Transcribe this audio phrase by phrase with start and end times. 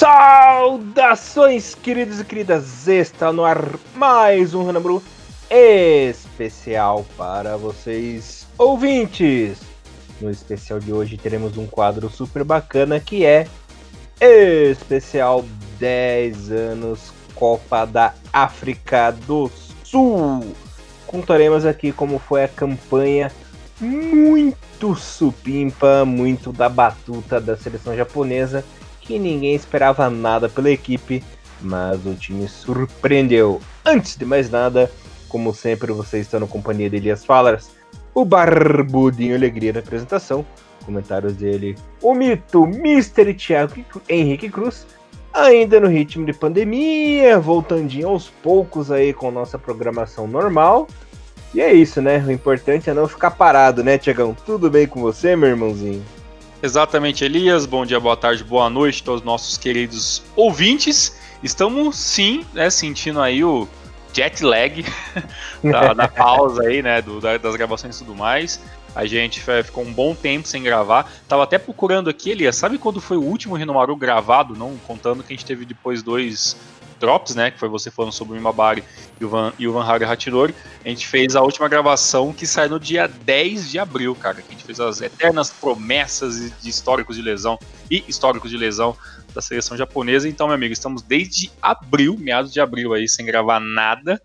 [0.00, 2.88] Saudações, queridos e queridas!
[2.88, 5.02] Está no ar mais um Ranabru
[5.50, 9.58] especial para vocês, ouvintes!
[10.18, 13.46] No especial de hoje teremos um quadro super bacana que é
[14.18, 15.44] Especial
[15.78, 19.50] 10 anos Copa da África do
[19.84, 20.54] Sul.
[21.06, 23.30] Contaremos aqui como foi a campanha
[23.78, 28.64] muito supimpa, muito da batuta da seleção japonesa
[29.00, 31.22] que ninguém esperava nada pela equipe,
[31.60, 33.60] mas o time surpreendeu.
[33.84, 34.90] Antes de mais nada,
[35.28, 37.70] como sempre, você está na companhia de Elias Falas,
[38.14, 40.44] o Barbudinho Alegria na apresentação,
[40.84, 43.34] comentários dele, o mito Mr.
[43.34, 43.74] Thiago
[44.08, 44.86] Henrique Cruz,
[45.32, 50.88] ainda no ritmo de pandemia, voltandinho aos poucos aí com nossa programação normal.
[51.54, 52.18] E é isso, né?
[52.24, 54.36] O importante é não ficar parado, né, Tiagão?
[54.46, 56.04] Tudo bem com você, meu irmãozinho?
[56.62, 57.64] Exatamente, Elias.
[57.64, 61.16] Bom dia, boa tarde, boa noite a todos os nossos queridos ouvintes.
[61.42, 63.66] Estamos sim, né, sentindo aí o
[64.12, 64.84] jet lag
[65.64, 68.60] da, da, pausa aí, né, do, das gravações e tudo mais.
[68.94, 71.10] A gente ficou um bom tempo sem gravar.
[71.26, 74.54] Tava até procurando aqui, Elias, sabe quando foi o último Renomaru gravado?
[74.54, 76.56] Não contando que a gente teve depois dois
[77.00, 77.50] Drops, né?
[77.50, 78.84] Que foi você falando sobre o Imabari
[79.20, 79.84] e o Van, e o Van.
[79.84, 84.42] A gente fez a última gravação que saiu no dia 10 de abril, cara.
[84.42, 87.58] Que a gente fez as eternas promessas de históricos de lesão
[87.90, 88.96] e históricos de lesão
[89.34, 90.28] da seleção japonesa.
[90.28, 94.20] Então, meu amigo, estamos desde abril, meados de abril aí, sem gravar nada.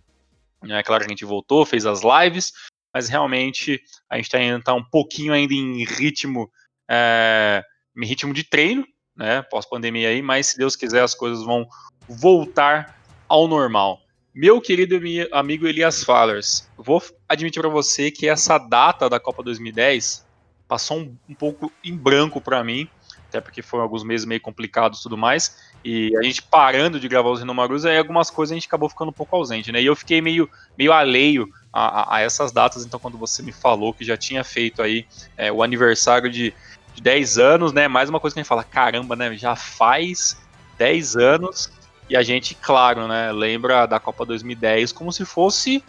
[0.64, 2.52] É claro que a gente voltou, fez as lives,
[2.94, 6.50] mas realmente a gente está tá um pouquinho ainda em ritmo,
[6.90, 7.64] é,
[7.98, 9.42] em ritmo de treino, né?
[9.44, 11.68] Pós-pandemia aí, mas se Deus quiser as coisas vão
[12.08, 14.02] voltar ao normal.
[14.34, 15.00] Meu querido
[15.32, 20.26] amigo Elias Fallers, vou admitir para você que essa data da Copa 2010
[20.68, 22.90] passou um, um pouco em branco para mim,
[23.30, 27.08] até porque foram alguns meses meio complicados e tudo mais, e a gente parando de
[27.08, 29.82] gravar os Renomarus, aí algumas coisas a gente acabou ficando um pouco ausente, né?
[29.82, 33.94] E eu fiquei meio, meio alheio a, a, essas datas, então quando você me falou
[33.94, 35.06] que já tinha feito aí
[35.38, 36.54] é, o aniversário de,
[36.94, 37.88] de 10 anos, né?
[37.88, 39.34] Mais uma coisa que a gente fala, caramba, né?
[39.38, 40.38] Já faz
[40.78, 41.72] 10 anos
[42.10, 45.84] e a gente, claro, né, lembra da Copa 2010 como se fosse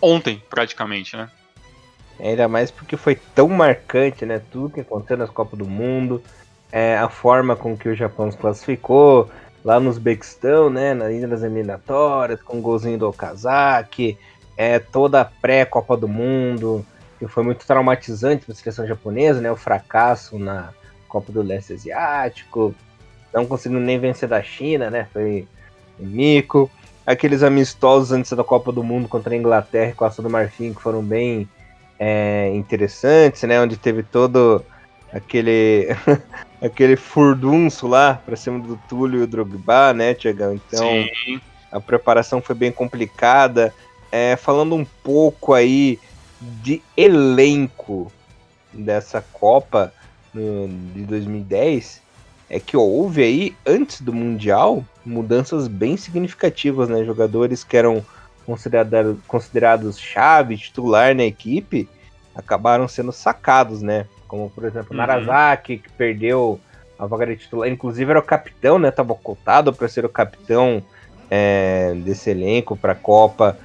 [0.00, 1.28] ontem, praticamente, né?
[2.20, 4.40] Ainda mais porque foi tão marcante, né?
[4.50, 6.22] Tudo que aconteceu nas Copas do Mundo,
[6.70, 9.30] é, a forma com que o Japão se classificou,
[9.64, 10.94] lá no Uzbequistão, né?
[10.94, 14.18] Na linha das eliminatórias, com o golzinho do Okazaki,
[14.56, 16.84] é, toda a pré-Copa do Mundo,
[17.18, 19.50] que foi muito traumatizante para a seleção japonesa, né?
[19.50, 20.70] O fracasso na
[21.08, 22.74] Copa do Leste Asiático,
[23.32, 25.06] não conseguindo nem vencer da China, né?
[25.12, 25.46] Foi
[25.98, 26.70] mico.
[27.06, 30.82] Aqueles amistosos antes da Copa do Mundo contra a Inglaterra e Costa do Marfim que
[30.82, 31.48] foram bem
[31.98, 33.60] é, interessantes, né?
[33.60, 34.64] Onde teve todo
[35.12, 35.88] aquele
[36.60, 40.54] aquele furdunço lá para cima do Túlio e o Drogba, né, Tiagão?
[40.54, 41.40] Então Sim.
[41.72, 43.74] a preparação foi bem complicada.
[44.10, 45.98] É, falando um pouco aí
[46.40, 48.10] de elenco
[48.72, 49.92] dessa Copa
[50.32, 52.02] no, de 2010,
[52.50, 57.04] é que houve aí, antes do Mundial, mudanças bem significativas, né?
[57.04, 58.04] Jogadores que eram
[58.46, 61.88] considerados, considerados chave, titular na equipe,
[62.34, 64.06] acabaram sendo sacados, né?
[64.26, 64.96] Como, por exemplo, uhum.
[64.96, 66.58] Narazaki, que perdeu
[66.98, 68.90] a vaga de titular, inclusive era o capitão, né?
[68.90, 70.82] Tava cotado para ser o capitão
[71.30, 73.58] é, desse elenco para a Copa.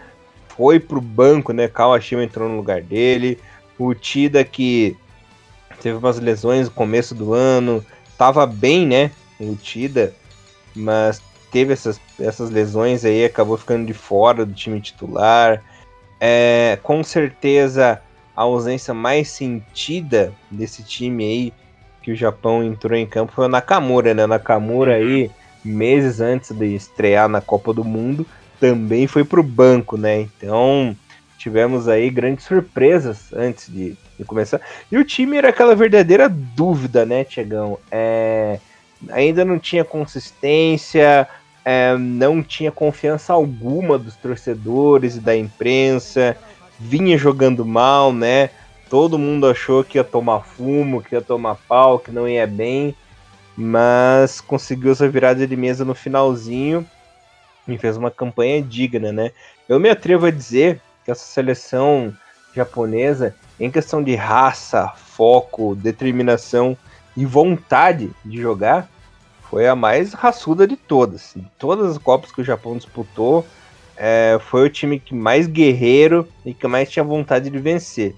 [0.49, 1.67] Foi pro banco, né?
[1.67, 3.39] Kawashima entrou no lugar dele.
[3.79, 4.95] O Tida que
[5.81, 7.83] teve umas lesões no começo do ano,
[8.17, 9.11] tava bem, né?
[9.39, 10.13] O Tida,
[10.75, 15.61] mas teve essas, essas lesões aí, acabou ficando de fora do time titular.
[16.19, 18.01] É, com certeza
[18.35, 21.53] a ausência mais sentida desse time aí
[22.01, 24.25] que o Japão entrou em campo foi o Nakamura, né?
[24.25, 25.31] Nakamura aí,
[25.63, 28.25] meses antes de estrear na Copa do Mundo,
[28.59, 30.21] também foi pro banco, né?
[30.21, 30.95] Então
[31.43, 34.61] tivemos aí grandes surpresas antes de de começar.
[34.91, 37.77] E o time era aquela verdadeira dúvida, né, Tiagão?
[37.91, 38.59] É,
[39.09, 41.27] ainda não tinha consistência,
[41.63, 46.37] é, não tinha confiança alguma dos torcedores e da imprensa,
[46.79, 48.49] vinha jogando mal, né?
[48.89, 52.95] Todo mundo achou que ia tomar fumo, que ia tomar pau, que não ia bem,
[53.57, 56.85] mas conseguiu essa virada de mesa no finalzinho
[57.67, 59.31] e fez uma campanha digna, né?
[59.67, 60.79] Eu me atrevo a dizer
[61.11, 62.13] essa seleção
[62.55, 66.77] japonesa em questão de raça, foco, determinação
[67.15, 68.89] e vontade de jogar,
[69.49, 71.33] foi a mais raçuda de todas.
[71.35, 73.45] De todas as Copas que o Japão disputou,
[73.95, 78.15] é, foi o time que mais guerreiro e que mais tinha vontade de vencer.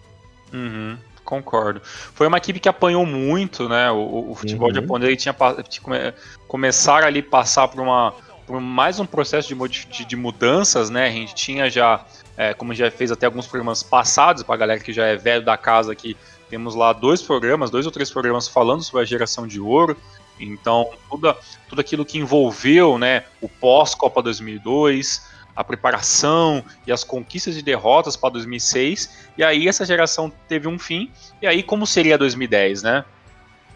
[0.54, 0.98] Uhum.
[1.26, 1.82] Concordo.
[1.84, 3.92] Foi uma equipe que apanhou muito, né?
[3.92, 4.76] O, o futebol uhum.
[4.76, 5.36] japonês tinha,
[5.68, 6.14] tinha
[6.48, 8.14] começar ali passar por uma
[8.46, 11.08] por mais um processo de, de, de mudanças, né?
[11.08, 12.06] A gente tinha já,
[12.38, 15.44] é, como já fez até alguns programas passados, para a galera que já é velho
[15.44, 16.18] da casa aqui,
[16.50, 19.98] temos lá dois programas, dois ou três programas falando sobre a geração de ouro.
[20.40, 21.36] Então, tudo,
[21.80, 28.32] aquilo que envolveu né, o pós-Copa 2002, a preparação e as conquistas e derrotas para
[28.32, 29.28] 2006.
[29.38, 31.10] E aí essa geração teve um fim.
[31.42, 33.06] E aí como seria 2010, né?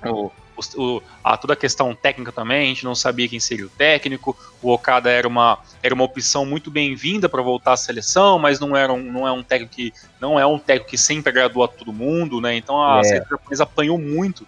[0.06, 0.30] O,
[0.76, 4.38] o, a, toda a questão técnica também, a gente não sabia quem seria o técnico.
[4.62, 8.76] O Okada era uma, era uma opção muito bem-vinda para voltar à seleção, mas não
[8.76, 11.68] era um, não é um técnico que não é um técnico que sempre agradou a
[11.68, 12.56] todo mundo, né?
[12.56, 13.04] Então a é.
[13.04, 14.46] seleção japonesa apanhou muito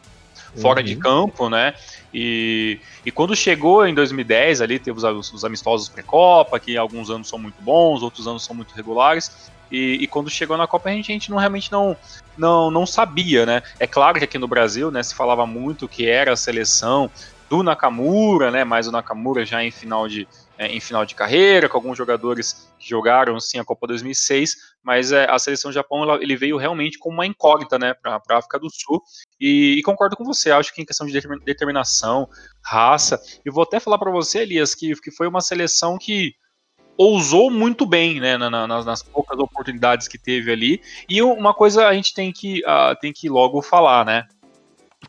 [0.55, 0.85] fora uhum.
[0.85, 1.73] de campo, né?
[2.13, 7.29] E, e quando chegou em 2010, ali teve os, os amistosos pré-Copa, que alguns anos
[7.29, 9.49] são muito bons, outros anos são muito regulares.
[9.71, 11.95] E, e, quando chegou na Copa a gente, a gente não realmente não,
[12.37, 13.63] não, não sabia, né?
[13.79, 17.09] É claro que aqui no Brasil, né, se falava muito que era a seleção
[17.49, 18.63] do Nakamura, né?
[18.63, 20.27] Mas o Nakamura já em final de,
[20.57, 25.11] é, em final de carreira, com alguns jogadores que jogaram sim a Copa 2006, mas
[25.11, 28.37] é, a seleção do Japão ela, ele veio realmente como uma incógnita né, para a
[28.37, 29.01] África do Sul.
[29.39, 32.27] E, e, concordo com você, acho que em questão de determinação,
[32.63, 36.33] raça, e vou até falar para você, Elias, que, que foi uma seleção que
[36.97, 40.81] ousou muito bem né, na, na, nas poucas oportunidades que teve ali.
[41.09, 44.27] E uma coisa a gente tem que, uh, tem que logo falar, né?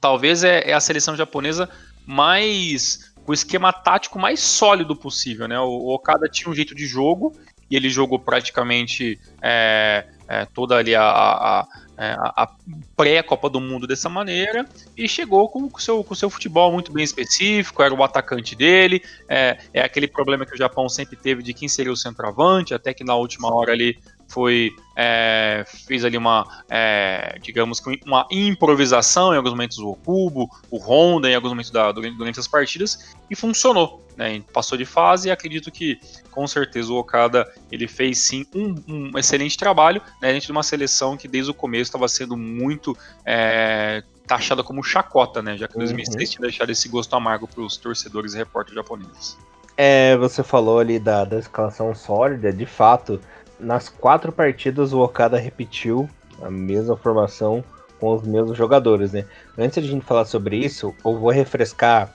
[0.01, 1.69] Talvez é, é a seleção japonesa
[2.07, 5.59] mais o esquema tático mais sólido possível, né?
[5.61, 7.33] O, Okada tinha um jeito de jogo
[7.71, 11.67] e ele jogou praticamente é, é, toda ali a, a,
[11.97, 12.49] é, a,
[12.97, 14.67] pré-Copa do Mundo dessa maneira
[14.97, 19.03] e chegou com o seu, com seu futebol muito bem específico, era o atacante dele,
[19.29, 22.95] é, é aquele problema que o Japão sempre teve de quem seria o centroavante, até
[22.95, 23.99] que na última hora ali
[24.33, 30.79] foi é, fez ali uma, é, digamos uma improvisação em alguns momentos o Okubo, o
[30.79, 34.43] Honda em alguns momentos da, durante, durante as partidas e funcionou, né?
[34.53, 36.01] Passou de fase e acredito que
[36.31, 40.63] com certeza o Okada ele fez sim um, um excelente trabalho né, dentro de uma
[40.63, 45.59] seleção que desde o começo estava sendo muito é, taxada como chacota, né?
[45.59, 46.33] Já que 2006 uhum.
[46.33, 49.37] tinha deixado esse gosto amargo para os torcedores e repórteres japoneses.
[49.77, 53.19] É, você falou ali da, da escalação sólida, de fato
[53.63, 56.09] nas quatro partidas o Okada repetiu
[56.43, 57.65] a mesma formação
[58.01, 59.25] com os mesmos jogadores, né?
[59.57, 62.13] Antes de a gente falar sobre isso, eu vou refrescar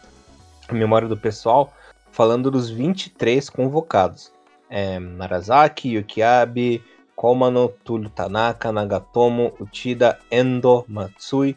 [0.67, 1.73] a memória do pessoal
[2.11, 4.31] falando dos 23 convocados.
[4.69, 6.83] É, Narazaki, Yukiabe,
[7.15, 11.55] Komano, Tulio Tanaka, Nagatomo, Uchida, Endo, Matsui,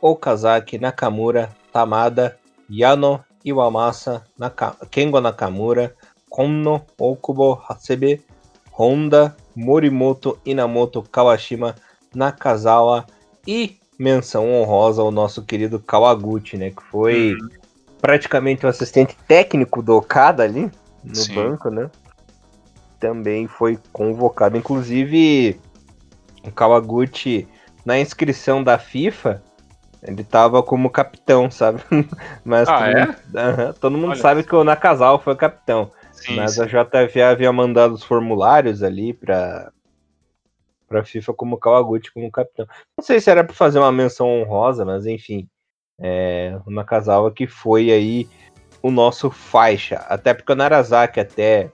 [0.00, 2.38] Okazaki, Nakamura, Tamada,
[2.70, 5.92] Yano, Iwamasa, Naka Kengo Nakamura,
[6.30, 8.22] Konno, Okubo, Hasebe,
[8.82, 11.76] Honda, Morimoto, Inamoto, Kawashima,
[12.12, 13.06] Nakazawa
[13.46, 16.70] e menção honrosa ao nosso querido Kawaguchi, né?
[16.70, 17.48] Que foi uhum.
[18.00, 20.68] praticamente o assistente técnico do Okada ali
[21.04, 21.34] no Sim.
[21.34, 21.88] banco, né?
[22.98, 24.56] Também foi convocado.
[24.56, 25.60] Inclusive,
[26.44, 27.46] o Kawaguchi,
[27.84, 29.40] na inscrição da FIFA,
[30.02, 31.80] ele tava como capitão, sabe?
[32.44, 33.06] Mas ah, todo, é?
[33.06, 35.92] mundo, uh -huh, todo mundo sabe que o Nakazawa foi o capitão.
[36.12, 36.62] Sim, Mas sim.
[36.62, 39.72] a JFA havia mandado os formulários ali para
[40.88, 42.66] para FIFA como Kawaguchi como capitão.
[42.98, 45.48] Não sei se era para fazer uma menção honrosa, mas enfim,
[45.98, 48.28] é, o Nakazawa que foi aí
[48.82, 49.96] o nosso faixa.
[50.08, 51.70] Até porque o Narazaki até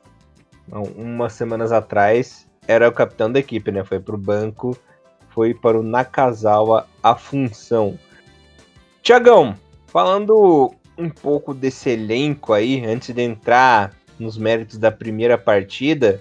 [0.96, 3.82] umas semanas atrás era o capitão da equipe, né?
[3.82, 4.76] Foi para o banco,
[5.30, 7.98] foi para o Nakazawa a função.
[9.02, 16.20] Tiagão, falando um pouco desse elenco aí, antes de entrar nos méritos da primeira partida,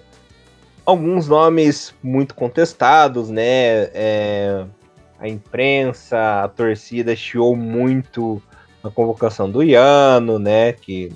[0.84, 3.90] alguns nomes muito contestados, né?
[3.92, 4.64] É,
[5.18, 8.42] a imprensa, a torcida chiou muito
[8.82, 10.72] a convocação do Iano, né?
[10.72, 11.12] Que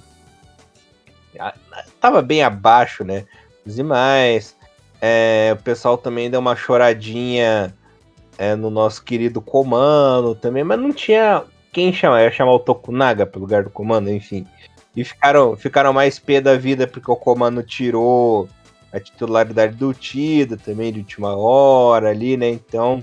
[1.86, 3.24] estava bem abaixo, né?
[3.64, 4.56] Dos demais.
[5.00, 7.74] É, o pessoal também deu uma choradinha
[8.36, 12.22] é, no nosso querido Comando também, mas não tinha quem chamar.
[12.22, 14.46] Ia chamar o Tokunaga pelo lugar do Comando, enfim.
[14.94, 18.48] E ficaram, ficaram mais pé da vida porque o Comando tirou
[18.92, 22.50] a titularidade do Tida também de última hora ali, né?
[22.50, 23.02] Então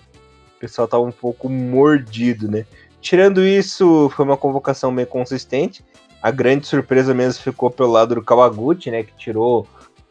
[0.56, 2.66] o pessoal tava um pouco mordido, né?
[3.02, 5.84] Tirando isso, foi uma convocação bem consistente.
[6.22, 9.04] A grande surpresa mesmo ficou pelo lado do Kawaguchi, né?
[9.04, 9.68] Que tirou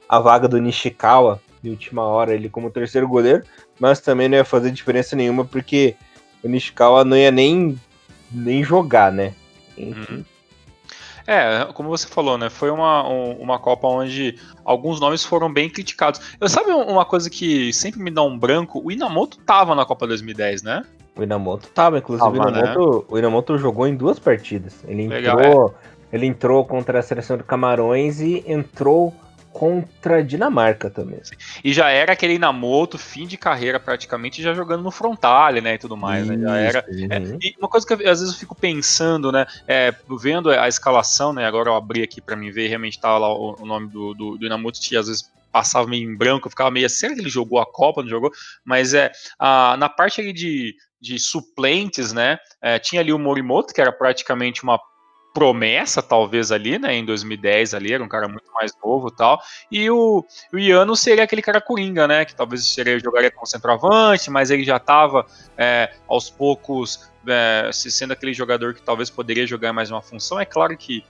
[0.09, 3.45] a vaga do Nishikawa de última hora ele como terceiro goleiro,
[3.79, 5.95] mas também não ia fazer diferença nenhuma porque
[6.43, 7.79] o Nishikawa não ia nem,
[8.31, 9.35] nem jogar, né?
[9.77, 10.15] Enfim.
[10.15, 10.25] Uhum.
[11.31, 12.49] É, como você falou, né?
[12.49, 16.23] Foi uma, um, uma Copa onde alguns nomes foram bem criticados.
[16.41, 18.81] Eu sabe uma coisa que sempre me dá um branco?
[18.83, 20.87] O Inamoto tava na Copa 2010, né?
[21.15, 23.05] O Inamoto tava, inclusive tava, o, Inamoto, né?
[23.11, 24.83] o Inamoto jogou em duas partidas.
[24.89, 25.75] Ele Legal, entrou,
[26.11, 26.17] é.
[26.17, 29.13] ele entrou contra a seleção de Camarões e entrou
[29.53, 31.21] contra a Dinamarca também.
[31.65, 35.79] E já era aquele Inamoto, fim de carreira praticamente, já jogando no frontale, né, e
[35.79, 36.87] tudo mais, Isso, né, já era...
[36.89, 37.39] É, uhum.
[37.43, 41.47] e uma coisa que às vezes eu fico pensando, né, é, vendo a escalação, né,
[41.47, 44.39] agora eu abri aqui para mim ver, realmente tava lá o, o nome do, do,
[44.39, 47.31] do Inamoto, tinha às vezes passava meio em branco, eu ficava meio será que ele
[47.31, 48.31] jogou a Copa, não jogou?
[48.65, 53.73] Mas é, a, na parte ali de, de suplentes, né, é, tinha ali o Morimoto,
[53.73, 54.79] que era praticamente uma
[55.39, 59.41] promessa, talvez, ali, né, em 2010 ali, era um cara muito mais novo tal,
[59.71, 64.33] e o, o Iano seria aquele cara coringa, né, que talvez seria, jogaria como centroavante,
[64.33, 65.25] mas ele já estava
[65.57, 70.45] é, aos poucos é, sendo aquele jogador que talvez poderia jogar mais uma função, é
[70.45, 71.05] claro que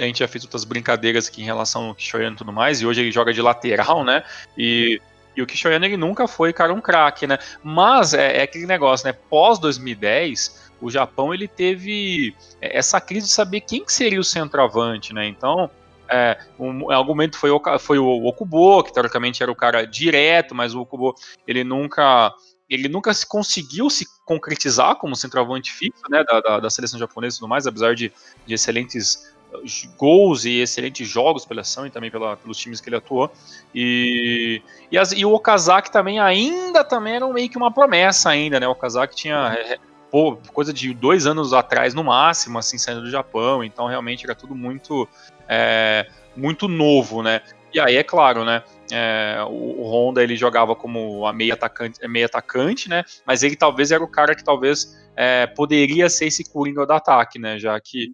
[0.00, 2.86] a gente já fez outras brincadeiras aqui em relação ao Kishoyano e tudo mais, e
[2.86, 4.24] hoje ele joga de lateral, né,
[4.56, 4.98] e
[5.36, 7.38] e o Kishoyano ele nunca foi, cara, um craque, né?
[7.60, 9.12] Mas é, é, aquele negócio, né?
[9.12, 14.24] Pós 2010, o Japão ele teve é, essa crise de saber quem que seria o
[14.24, 15.26] centroavante, né?
[15.26, 15.70] Então,
[16.08, 20.54] é, um, algum momento foi o, foi o Okubo, que teoricamente era o cara direto,
[20.54, 21.14] mas o Okubo
[21.46, 22.32] ele nunca
[22.68, 27.36] ele nunca se conseguiu se concretizar como centroavante fixo né, da, da, da, seleção japonesa
[27.36, 28.10] e tudo mais, apesar de,
[28.46, 29.60] de excelentes uh,
[29.98, 33.30] gols e excelentes jogos pela ação e também pela, pelos times que ele atuou.
[33.74, 38.58] E, e, as, e o Okazaki também ainda também era meio que uma promessa ainda,
[38.58, 38.66] né?
[38.66, 39.78] O Okazaki tinha
[40.14, 44.32] pô, coisa de dois anos atrás no máximo, assim, saindo do Japão, então realmente era
[44.32, 45.08] tudo muito,
[45.48, 46.06] é,
[46.36, 47.40] muito novo, né?
[47.72, 48.62] E aí, é claro, né?
[48.92, 53.02] É, o, o, Honda ele jogava como a meia atacante, meia atacante, né?
[53.26, 57.36] Mas ele talvez era o cara que talvez é, poderia ser esse coringa do ataque,
[57.36, 57.58] né?
[57.58, 58.12] Já que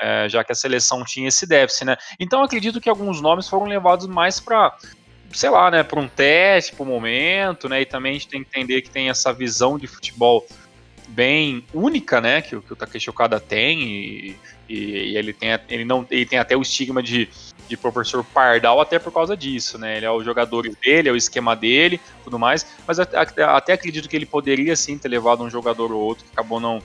[0.00, 1.98] é, já que a seleção tinha esse déficit, né?
[2.18, 4.74] Então acredito que alguns nomes foram levados mais para
[5.34, 7.82] sei lá, né, para um teste, para o momento, né?
[7.82, 10.46] E também a gente tem que entender que tem essa visão de futebol
[11.12, 14.36] bem única, né, que, que o Takeshi Okada tem e,
[14.68, 17.28] e, e, ele tem ele não ele tem até o estigma de,
[17.68, 19.98] de professor pardal até por causa disso, né?
[19.98, 22.66] Ele é o jogador dele, é o esquema dele, tudo mais.
[22.86, 26.30] Mas até, até acredito que ele poderia sim ter levado um jogador ou outro que
[26.32, 26.82] acabou não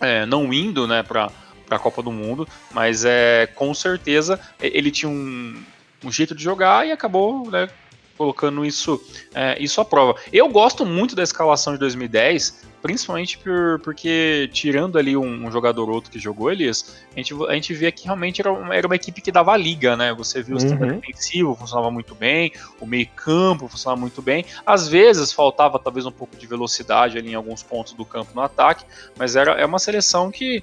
[0.00, 1.30] é, não indo, né, para
[1.70, 5.62] a Copa do Mundo, mas é com certeza ele tinha um,
[6.04, 7.68] um jeito de jogar e acabou né,
[8.16, 9.00] colocando isso,
[9.34, 10.18] é, isso à prova.
[10.32, 15.88] Eu gosto muito da escalação de 2010, principalmente por, porque, tirando ali um, um, jogador
[15.88, 18.86] ou outro que jogou, Elias, a gente, a gente via que realmente era uma, era
[18.86, 20.14] uma equipe que dava liga, né?
[20.14, 20.98] Você viu o sistema uhum.
[20.98, 24.44] defensivo funcionava muito bem, o meio-campo funcionava muito bem.
[24.64, 28.40] Às vezes faltava talvez um pouco de velocidade ali em alguns pontos do campo no
[28.40, 28.84] ataque,
[29.16, 30.62] mas era é uma seleção que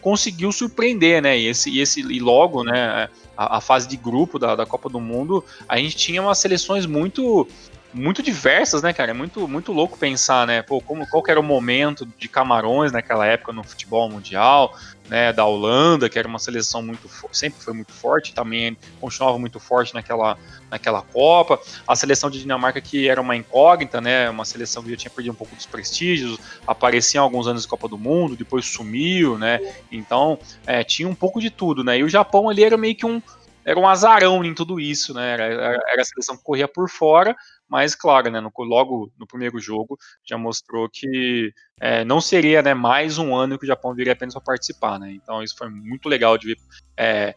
[0.00, 1.36] conseguiu surpreender, né?
[1.36, 3.08] E, esse, e, esse, e logo, né?
[3.36, 6.86] A, a fase de grupo da, da Copa do Mundo, a gente tinha umas seleções
[6.86, 7.46] muito
[7.92, 9.10] muito diversas, né, cara?
[9.10, 10.62] É muito, muito louco pensar, né?
[10.62, 14.76] Pô, como, qual era o momento de Camarões naquela época no futebol mundial,
[15.08, 15.32] né?
[15.32, 19.94] Da Holanda, que era uma seleção muito sempre foi muito forte, também continuava muito forte
[19.94, 20.36] naquela,
[20.70, 21.60] naquela Copa.
[21.86, 24.28] A seleção de Dinamarca, que era uma incógnita, né?
[24.28, 27.88] Uma seleção que já tinha perdido um pouco dos prestígios, aparecia alguns anos de Copa
[27.88, 29.60] do Mundo, depois sumiu, né?
[29.90, 31.98] Então, é, tinha um pouco de tudo, né?
[31.98, 33.22] E o Japão ali era meio que um
[33.66, 35.32] era um azarão em tudo isso, né?
[35.32, 37.36] Era, era, a seleção que corria por fora,
[37.68, 42.74] mas claro, né, no, logo no primeiro jogo já mostrou que é, não seria né,
[42.74, 45.12] mais um ano que o Japão viria apenas para participar, né?
[45.12, 46.58] Então isso foi muito legal de ver,
[46.96, 47.34] é,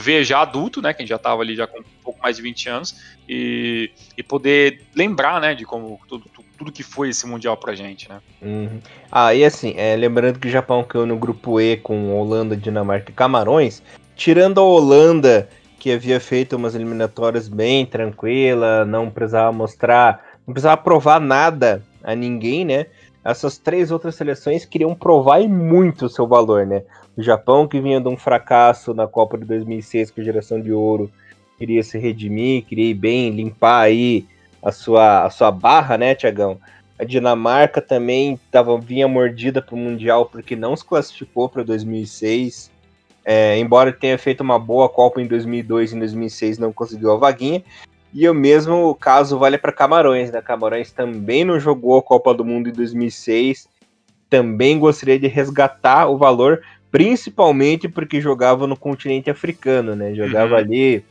[0.00, 2.68] ver já adulto, né, que já estava ali já com um pouco mais de 20
[2.68, 2.94] anos
[3.28, 6.24] e, e poder lembrar, né, de como tudo,
[6.56, 8.20] tudo que foi esse mundial pra gente, né?
[8.40, 8.80] Uhum.
[9.10, 13.10] Ah, e assim, é, lembrando que o Japão caiu no grupo E com Holanda, Dinamarca
[13.10, 13.82] e Camarões,
[14.16, 15.48] tirando a Holanda
[15.78, 22.14] que havia feito umas eliminatórias bem tranquila, não precisava mostrar, não precisava provar nada a
[22.14, 22.86] ninguém, né?
[23.24, 26.82] Essas três outras seleções queriam provar e muito o seu valor, né?
[27.16, 30.72] O Japão, que vinha de um fracasso na Copa de 2006 com a geração de
[30.72, 31.10] ouro,
[31.58, 34.26] queria se redimir, queria ir bem, limpar aí
[34.62, 36.58] a sua, a sua barra, né, Tiagão?
[36.98, 42.70] A Dinamarca também tava, vinha mordida para o Mundial porque não se classificou para 2006.
[43.24, 47.16] É, embora tenha feito uma boa Copa em 2002 e em 2006 não conseguiu a
[47.16, 47.62] vaguinha.
[48.12, 50.40] E o mesmo caso vale para Camarões, né?
[50.40, 53.68] Camarões também não jogou a Copa do Mundo em 2006.
[54.30, 60.14] Também gostaria de resgatar o valor, principalmente porque jogava no continente africano, né?
[60.14, 60.60] Jogava uhum.
[60.60, 61.04] ali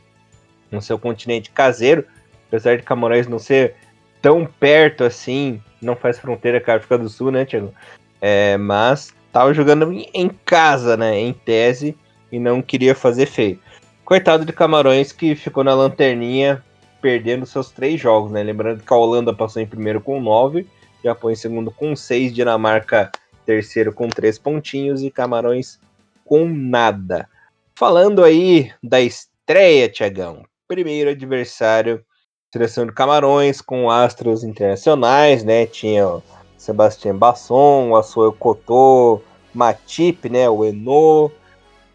[0.70, 2.04] no seu continente caseiro,
[2.48, 3.74] apesar de Camarões não ser
[4.20, 7.72] tão perto assim, não faz fronteira com a África do Sul, né, Thiago?
[8.20, 11.16] É, mas tava jogando em casa, né?
[11.16, 11.96] Em tese
[12.32, 13.56] e não queria fazer feio.
[14.04, 16.60] Coitado de Camarões que ficou na lanterninha
[17.00, 18.42] perdendo seus três jogos, né?
[18.42, 20.66] Lembrando que a Holanda passou em primeiro com 9,
[21.04, 23.12] Japão em segundo com seis, Dinamarca
[23.46, 25.78] terceiro com três pontinhos e Camarões
[26.24, 27.28] com nada.
[27.76, 30.42] Falando aí da estreia, Tiagão.
[30.66, 32.04] Primeiro adversário,
[32.52, 35.64] seleção de Camarões com astros internacionais, né?
[35.64, 36.20] Tinha
[36.58, 39.22] Sebastião Basson, o Assoel Cotô,
[39.54, 40.50] Matip, né?
[40.50, 41.30] O Eno,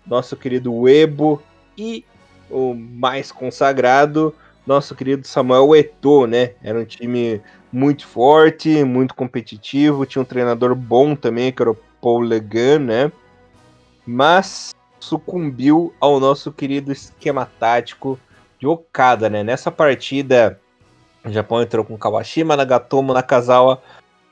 [0.07, 1.41] nosso querido Webo
[1.77, 2.05] e
[2.49, 4.33] o mais consagrado,
[4.65, 6.53] nosso querido Samuel Eto'o, né?
[6.63, 7.41] Era um time
[7.71, 13.11] muito forte, muito competitivo, tinha um treinador bom também, que era o Paul Legan, né?
[14.05, 18.17] Mas sucumbiu ao nosso querido esquema tático
[18.57, 19.43] de Okada, né?
[19.43, 20.59] Nessa partida,
[21.25, 23.81] o Japão entrou com Kawashima, Nagatomo, Nakazawa,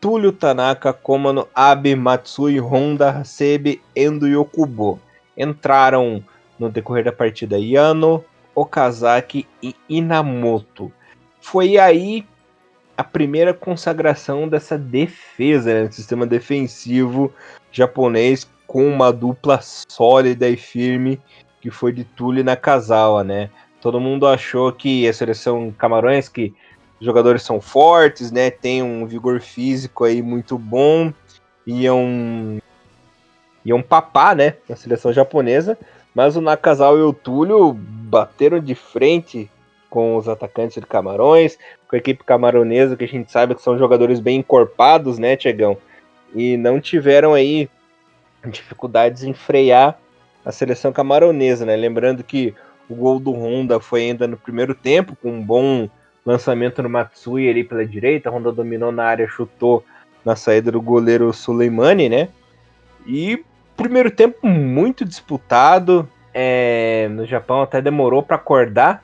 [0.02, 5.00] Túlio Tanaka, Komano, Abe, Matsui, Honda, Hasebe, Endo e Okubo.
[5.38, 6.24] Entraram
[6.58, 10.92] no decorrer da partida Yano, Okazaki e Inamoto.
[11.40, 12.26] Foi aí
[12.98, 17.32] a primeira consagração dessa defesa, né, sistema defensivo
[17.72, 21.22] japonês com uma dupla sólida e firme
[21.62, 23.52] que foi de Tule Nakazawa, né?
[23.80, 26.54] Todo mundo achou que a seleção Camarões, que
[27.02, 28.52] os jogadores são fortes, né?
[28.52, 31.12] Tem um vigor físico aí muito bom,
[31.66, 32.62] iam
[33.66, 34.54] iam papar, né?
[34.70, 35.76] Na seleção japonesa,
[36.14, 39.50] mas o Nakazawa e o Túlio bateram de frente
[39.90, 43.78] com os atacantes de Camarões, com a equipe camaronesa, que a gente sabe que são
[43.80, 45.78] jogadores bem encorpados, né, Tiagão?
[46.36, 47.68] E não tiveram aí
[48.48, 50.00] dificuldades em frear
[50.46, 51.76] a seleção camaronesa, né?
[51.76, 52.54] Lembrando que
[52.88, 55.90] o gol do Honda foi ainda no primeiro tempo, com um bom
[56.26, 59.84] lançamento no Matsui ali pela direita, a Honda dominou na área, chutou
[60.24, 62.30] na saída do goleiro Suleimani, né?
[63.06, 63.44] E
[63.76, 66.08] primeiro tempo muito disputado.
[66.34, 69.04] É, no Japão até demorou para acordar.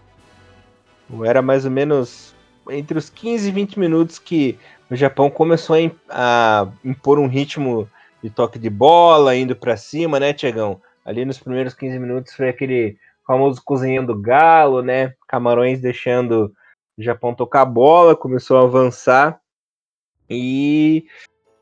[1.26, 2.36] Era mais ou menos
[2.70, 4.58] entre os 15 e 20 minutos que
[4.90, 5.76] o Japão começou
[6.10, 7.90] a, impor um ritmo
[8.24, 10.82] de toque de bola, indo para cima, né, Tiagão?
[11.06, 15.14] Ali nos primeiros 15 minutos foi aquele famoso cozinhando galo, né?
[15.28, 16.54] Camarões deixando
[16.98, 19.40] o Japão tocar a bola, começou a avançar
[20.30, 21.06] e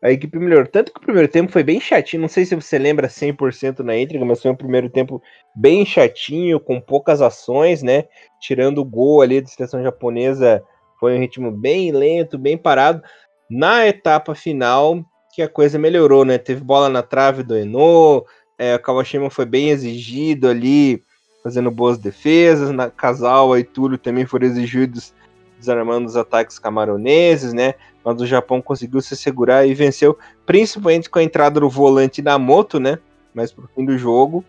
[0.02, 0.68] a equipe melhorou.
[0.68, 3.98] Tanto que o primeiro tempo foi bem chatinho, não sei se você lembra 100% na
[3.98, 5.22] intriga, mas foi um primeiro tempo
[5.56, 8.06] bem chatinho, com poucas ações, né?
[8.40, 10.64] Tirando o gol ali da seleção japonesa,
[11.00, 13.02] foi um ritmo bem lento, bem parado.
[13.50, 16.38] Na etapa final, que a coisa melhorou, né?
[16.38, 18.26] Teve bola na trave do Eno,
[18.58, 21.04] é, o Kawashima foi bem exigido ali,
[21.44, 22.72] fazendo boas defesas.
[22.72, 25.14] Na Casal e Túlio também foram exigidos
[25.58, 27.76] desarmando os ataques camaroneses, né?
[28.04, 32.38] Mas o Japão conseguiu se segurar e venceu, principalmente com a entrada do volante na
[32.38, 33.00] moto, né?
[33.34, 34.44] Mas pro fim do jogo,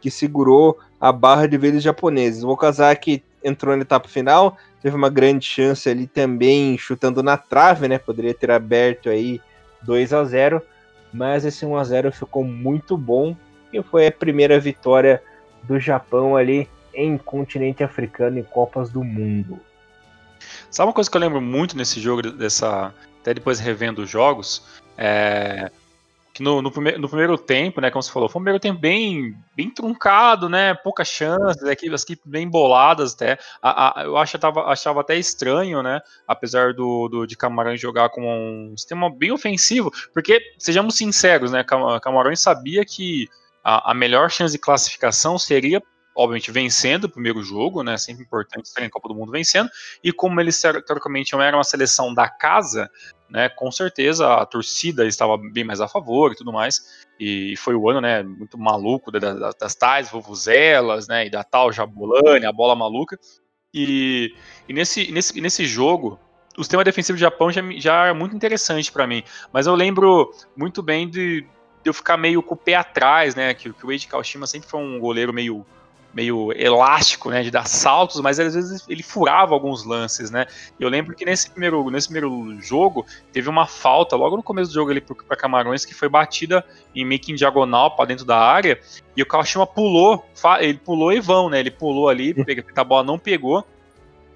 [0.00, 2.42] que segurou a barra de vez japoneses.
[2.42, 7.88] O Okazaki entrou na etapa final, teve uma grande chance ali também chutando na trave,
[7.88, 7.98] né?
[7.98, 9.40] Poderia ter aberto aí
[9.82, 10.62] 2 a 0,
[11.12, 13.36] mas esse 1 a 0 ficou muito bom
[13.72, 15.22] e foi a primeira vitória
[15.62, 19.60] do Japão ali em continente africano em Copas do Mundo.
[20.70, 24.62] Sabe uma coisa que eu lembro muito nesse jogo, dessa até depois revendo os jogos,
[24.96, 25.70] é,
[26.32, 28.78] que no, no, primeiro, no primeiro tempo, né, como você falou, foi um primeiro tempo
[28.78, 34.62] bem, bem truncado, né, poucas chances, equipes, equipes bem boladas até, a, a, eu achava,
[34.66, 39.90] achava até estranho, né, apesar do, do de Camarões jogar com um sistema bem ofensivo,
[40.14, 41.64] porque, sejamos sinceros, né,
[42.00, 43.28] Camarões sabia que
[43.64, 45.82] a, a melhor chance de classificação seria
[46.18, 47.96] obviamente vencendo o primeiro jogo, né?
[47.96, 49.70] Sempre importante estar em Copa do Mundo vencendo.
[50.02, 52.90] E como eles teoricamente não eram uma seleção da casa,
[53.30, 53.48] né?
[53.48, 57.06] Com certeza a torcida estava bem mais a favor e tudo mais.
[57.20, 58.24] E foi o ano, né?
[58.24, 61.26] Muito maluco das, das tais vuvuzelas, né?
[61.26, 63.16] E da tal Jabulani, a bola maluca.
[63.72, 64.34] E,
[64.68, 66.18] e nesse, nesse, nesse jogo,
[66.56, 69.22] o sistema defensivo do Japão já, já é muito interessante para mim.
[69.52, 71.48] Mas eu lembro muito bem de, de,
[71.84, 73.54] eu ficar meio com o pé atrás, né?
[73.54, 75.64] Que, que o Eiji Kawashima sempre foi um goleiro meio
[76.12, 80.46] meio elástico, né, de dar saltos, mas às vezes ele furava alguns lances, né.
[80.78, 84.74] Eu lembro que nesse primeiro, nesse primeiro jogo teve uma falta logo no começo do
[84.74, 88.38] jogo ali para Camarões que foi batida em meio que em diagonal para dentro da
[88.38, 88.80] área
[89.16, 90.24] e o Kawashima pulou,
[90.60, 92.34] ele pulou e vão, né, ele pulou ali,
[92.74, 93.64] a bola não pegou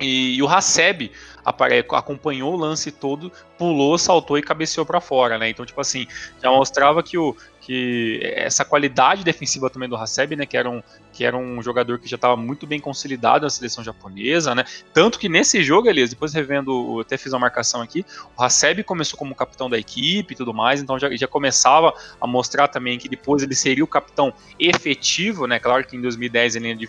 [0.02, 1.12] e, e o Haseb
[1.44, 5.48] acompanhou o lance todo, pulou, saltou e cabeceou para fora, né?
[5.48, 6.06] Então, tipo assim,
[6.42, 10.44] já mostrava que, o, que essa qualidade defensiva também do Haseb, né?
[10.44, 13.84] Que era um, que era um jogador que já estava muito bem consolidado na seleção
[13.84, 14.64] japonesa, né?
[14.92, 18.04] Tanto que nesse jogo, Elias, depois revendo, até fiz uma marcação aqui,
[18.36, 22.26] o Haseb começou como capitão da equipe e tudo mais, então já, já começava a
[22.26, 25.60] mostrar também que depois ele seria o capitão efetivo, né?
[25.60, 26.88] Claro que em 2010 ele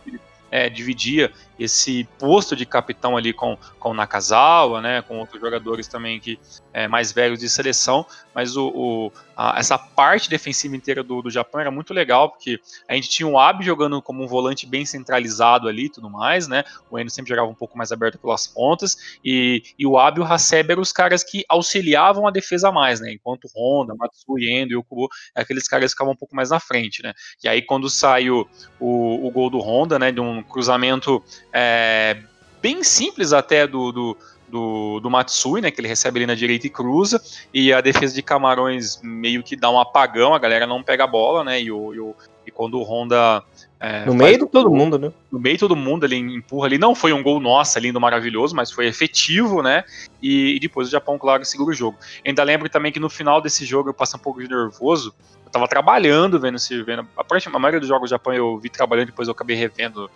[0.54, 5.88] é, dividia esse posto de capitão ali com, com o Nakazawa, né, com outros jogadores
[5.88, 6.40] também que
[6.74, 11.30] é, mais velhos de seleção, mas o, o a, essa parte defensiva inteira do, do
[11.30, 14.86] Japão era muito legal, porque a gente tinha o Abe jogando como um volante bem
[14.86, 18.48] centralizado ali e tudo mais, né, o Eno sempre jogava um pouco mais aberto pelas
[18.48, 22.72] pontas, e, e o Abe e o Hasebe eram os caras que auxiliavam a defesa
[22.72, 26.60] mais, né, enquanto Honda, Matsui, Endo e Okubo, aqueles caras ficavam um pouco mais na
[26.60, 28.48] frente, né, e aí quando saiu
[28.80, 32.24] o, o gol do Honda, né, de um cruzamento é,
[32.62, 34.18] bem simples até do, do,
[34.54, 37.20] do, do, Matsui, né, que ele recebe ali na direita e cruza,
[37.52, 41.08] e a defesa de Camarões meio que dá um apagão, a galera não pega a
[41.08, 43.44] bola, né, e, o, e, o, e quando o Honda...
[43.80, 45.12] É, no meio de todo gol, mundo, né?
[45.30, 48.56] No meio de todo mundo, ele empurra ali, não foi um gol nossa, lindo, maravilhoso,
[48.56, 49.84] mas foi efetivo, né,
[50.22, 51.98] e, e depois o Japão, claro, segura o jogo.
[52.24, 55.52] ainda lembro também que no final desse jogo eu passei um pouco de nervoso, eu
[55.52, 59.08] tava trabalhando vendo esse, vendo, a, a maioria dos jogos do Japão eu vi trabalhando,
[59.08, 60.10] depois eu acabei revendo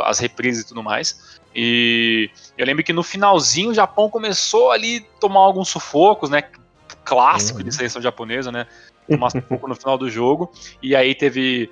[0.00, 1.40] as reprises e tudo mais.
[1.54, 6.42] E eu lembro que no finalzinho o Japão começou ali a tomar alguns sufocos, né?
[7.04, 7.64] Clássico uhum.
[7.64, 8.66] de seleção japonesa, né?
[9.08, 10.52] Tomar sufoco no final do jogo.
[10.82, 11.70] E aí teve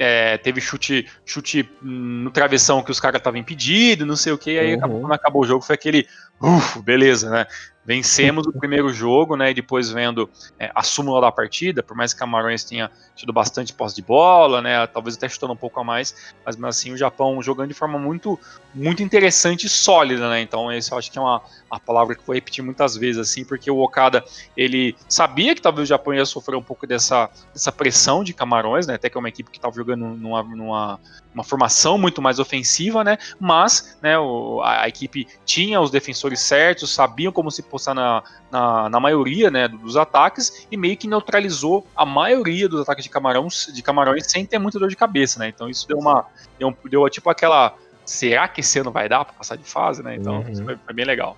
[0.00, 4.58] é, teve chute, chute no travessão que os caras estavam impedidos, não sei o que,
[4.58, 5.00] aí uhum.
[5.02, 6.08] quando acabou o jogo foi aquele,
[6.42, 7.46] uff, beleza, né?
[7.84, 9.50] Vencemos o primeiro jogo, né?
[9.50, 13.72] E depois vendo é, a súmula da partida, por mais que Camarões tenha tido bastante
[13.72, 14.86] posse de bola, né?
[14.86, 16.14] Talvez até chutando um pouco a mais,
[16.44, 18.38] mas assim o Japão jogando de forma muito,
[18.74, 20.42] muito interessante e sólida, né?
[20.42, 23.44] Então esse eu acho que é uma a palavra que vou repetir muitas vezes, assim,
[23.44, 24.24] porque o Okada
[24.56, 28.86] ele sabia que talvez o Japão ia sofrer um pouco dessa, dessa pressão de Camarões,
[28.86, 28.94] né?
[28.94, 31.00] Até que é uma equipe que estava jogando numa, numa
[31.32, 33.16] uma formação muito mais ofensiva, né?
[33.38, 34.18] Mas, né?
[34.18, 39.00] O, a, a equipe tinha os defensores certos, sabiam como se postar na, na, na,
[39.00, 43.82] maioria né, dos ataques e meio que neutralizou a maioria dos ataques de camarões, de
[43.82, 45.48] camarões sem ter muita dor de cabeça, né?
[45.48, 46.26] Então isso deu uma.
[46.58, 47.74] Deu, deu tipo aquela.
[48.04, 50.16] Será que esse ano vai dar para passar de fase, né?
[50.16, 50.64] Então uhum.
[50.64, 51.36] foi, foi, bem legal.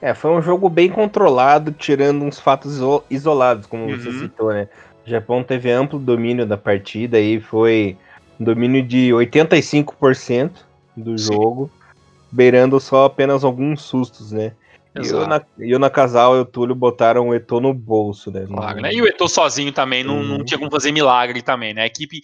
[0.00, 3.96] É, foi um jogo bem controlado, tirando uns fatos isolados, como uhum.
[3.96, 4.68] você citou, né?
[5.06, 7.96] O Japão teve amplo domínio da partida e foi
[8.38, 10.50] um domínio de 85%
[10.96, 11.32] do Sim.
[11.32, 11.70] jogo,
[12.30, 14.52] beirando só apenas alguns sustos, né?
[15.58, 18.44] E o Nakazal e o Túlio botaram o Eto no bolso, né?
[18.46, 18.92] Claro, né?
[18.92, 20.38] E o Eto sozinho também, não, uhum.
[20.38, 21.82] não tinha como fazer milagre também, né?
[21.82, 22.20] A equipe,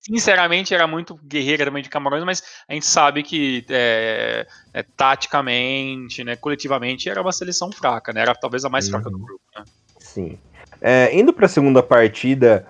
[0.00, 6.22] sinceramente, era muito guerreira também de Camarões, mas a gente sabe que é, é, taticamente,
[6.22, 8.20] né, coletivamente, era uma seleção fraca, né?
[8.20, 8.92] Era talvez a mais uhum.
[8.92, 9.24] fraca do uhum.
[9.24, 9.64] grupo, né?
[9.98, 10.38] Sim.
[10.80, 12.64] É, indo para a segunda partida,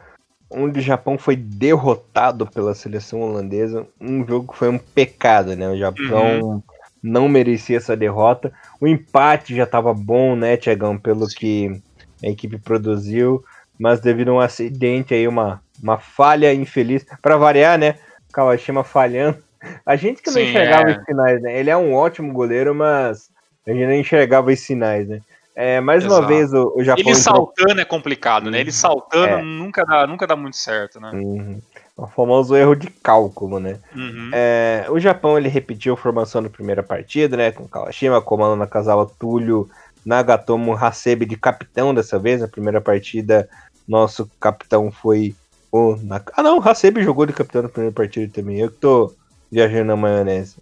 [0.51, 5.69] onde o Japão foi derrotado pela seleção holandesa, um jogo que foi um pecado, né?
[5.69, 6.63] O Japão uhum.
[7.05, 8.51] Não merecia essa derrota.
[8.81, 11.83] O empate já estava bom, né, Tiagão, pelo que
[12.25, 13.45] a equipe produziu,
[13.79, 17.97] mas devido a um acidente aí, uma, uma falha infeliz, para variar, né,
[18.33, 19.37] Kawashima falhando.
[19.85, 20.99] A gente que não Sim, enxergava é.
[20.99, 21.59] os sinais, né?
[21.59, 23.31] Ele é um ótimo goleiro, mas
[23.67, 25.21] a gente não enxergava os sinais, né?
[25.57, 26.21] É, mais Exato.
[26.21, 27.03] uma vez o, o Japão.
[27.03, 27.35] Ele entrou...
[27.55, 28.61] saltando é complicado, né?
[28.61, 29.43] Ele saltando é.
[29.43, 31.11] nunca, dá, nunca dá muito certo, né?
[31.14, 31.61] Uhum.
[31.97, 33.79] O famoso erro de cálculo, né?
[33.95, 34.31] Uhum.
[34.33, 37.53] É, o Japão ele repetiu a formação na primeira partida, né?
[37.53, 39.71] Com Kawashima, comando Nakazawa, Túlio,
[40.05, 42.41] Nagatomo, Hasebe de capitão dessa vez.
[42.41, 43.49] Na primeira partida,
[43.87, 45.37] nosso capitão foi
[45.71, 45.97] o.
[46.03, 46.33] Nak...
[46.37, 48.59] Ah, não, Hasebe jogou de capitão na primeira partida também.
[48.59, 49.15] Eu que tô
[49.51, 50.57] viajando na maionese.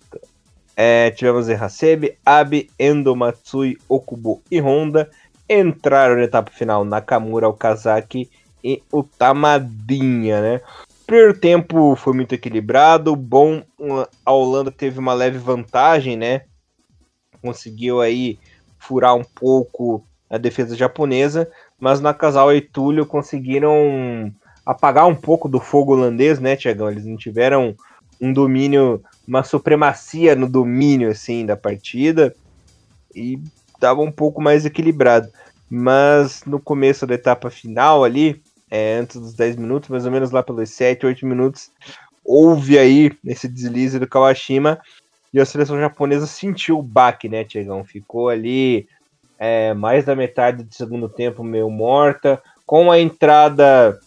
[0.77, 5.11] É, tivemos Hasebe, Abe, Endo, Matsui, Okubo e Honda.
[5.49, 8.31] Entraram na etapa final Nakamura, Okazaki
[8.63, 10.61] e o Tamadinha, né?
[11.07, 13.15] Primeiro tempo foi muito equilibrado.
[13.15, 13.63] Bom,
[14.25, 16.43] a Holanda teve uma leve vantagem, né?
[17.41, 18.39] Conseguiu aí
[18.79, 24.33] furar um pouco a defesa japonesa, mas Nakazawa e Túlio conseguiram
[24.65, 26.91] apagar um pouco do fogo holandês, né, Tiagão?
[26.91, 27.75] Eles não tiveram
[28.21, 32.35] um domínio, uma supremacia no domínio, assim, da partida
[33.15, 33.39] e
[33.75, 35.29] estava um pouco mais equilibrado.
[35.69, 40.31] Mas no começo da etapa final ali, é, antes dos 10 minutos, mais ou menos
[40.31, 41.71] lá pelos 7, 8 minutos,
[42.25, 44.81] houve aí esse deslize do Kawashima
[45.31, 47.85] e a seleção japonesa sentiu o baque, né, Tiagão?
[47.85, 48.89] Ficou ali
[49.39, 54.01] é, mais da metade do segundo tempo meio morta, com a entrada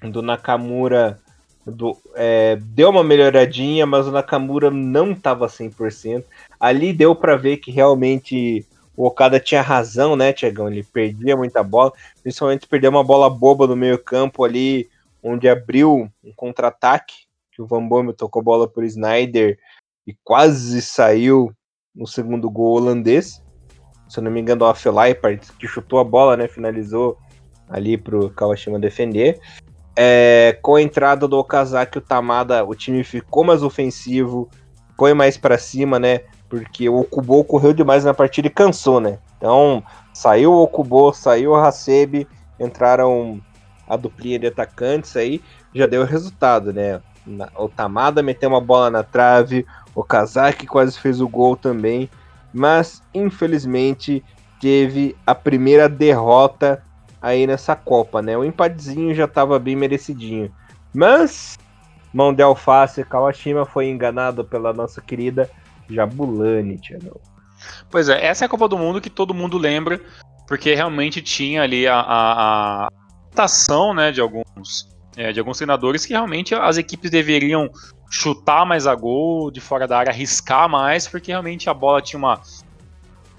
[0.00, 1.18] do Nakamura
[1.66, 6.24] do, é, deu uma melhoradinha, mas o Nakamura não estava 100%.
[6.60, 8.64] Ali deu para ver que realmente
[8.98, 10.68] o Okada tinha razão, né, Tiagão?
[10.68, 14.88] Ele perdia muita bola, principalmente perdeu uma bola boba no meio-campo ali,
[15.22, 17.14] onde abriu um contra-ataque,
[17.52, 19.56] que o Van Bommel tocou bola por Snyder
[20.04, 21.52] e quase saiu
[21.94, 23.40] no segundo gol holandês.
[24.08, 25.16] Se eu não me engano, o Afelai,
[25.60, 27.16] que chutou a bola, né, finalizou
[27.68, 29.38] ali pro Kawashima defender.
[29.94, 34.50] É, com a entrada do Okazaki o Tamada, o time ficou mais ofensivo,
[34.96, 36.22] foi mais para cima, né?
[36.48, 39.18] Porque o Okubo correu demais na partida e cansou, né?
[39.36, 39.82] Então,
[40.12, 42.26] saiu o Okubo, saiu o Hasebe,
[42.58, 43.40] entraram
[43.86, 45.42] a duplinha de atacantes aí,
[45.74, 47.00] já deu resultado, né?
[47.56, 52.08] O Tamada meteu uma bola na trave, o Kazaki quase fez o gol também,
[52.52, 54.24] mas infelizmente
[54.60, 56.82] teve a primeira derrota
[57.20, 58.36] aí nessa Copa, né?
[58.36, 60.50] O empatezinho já estava bem merecidinho.
[60.94, 61.58] Mas
[62.12, 65.50] mão de alface, Kawashima foi enganado pela nossa querida
[65.88, 67.20] Jabulani, Tiano.
[67.90, 70.00] Pois é, essa é a Copa do Mundo que todo mundo lembra,
[70.46, 72.88] porque realmente tinha ali a, a,
[73.94, 77.68] né, de alguns é, de alguns treinadores que realmente as equipes deveriam
[78.08, 82.18] chutar mais a gol de fora da área, arriscar mais, porque realmente a bola tinha
[82.18, 82.40] uma.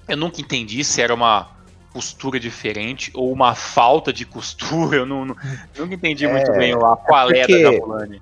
[0.06, 1.48] Eu nunca entendi se era uma
[1.90, 4.98] costura diferente ou uma falta de costura.
[4.98, 5.36] Eu não, não
[5.78, 8.20] nunca entendi é, muito bem a qual é da Jabulani.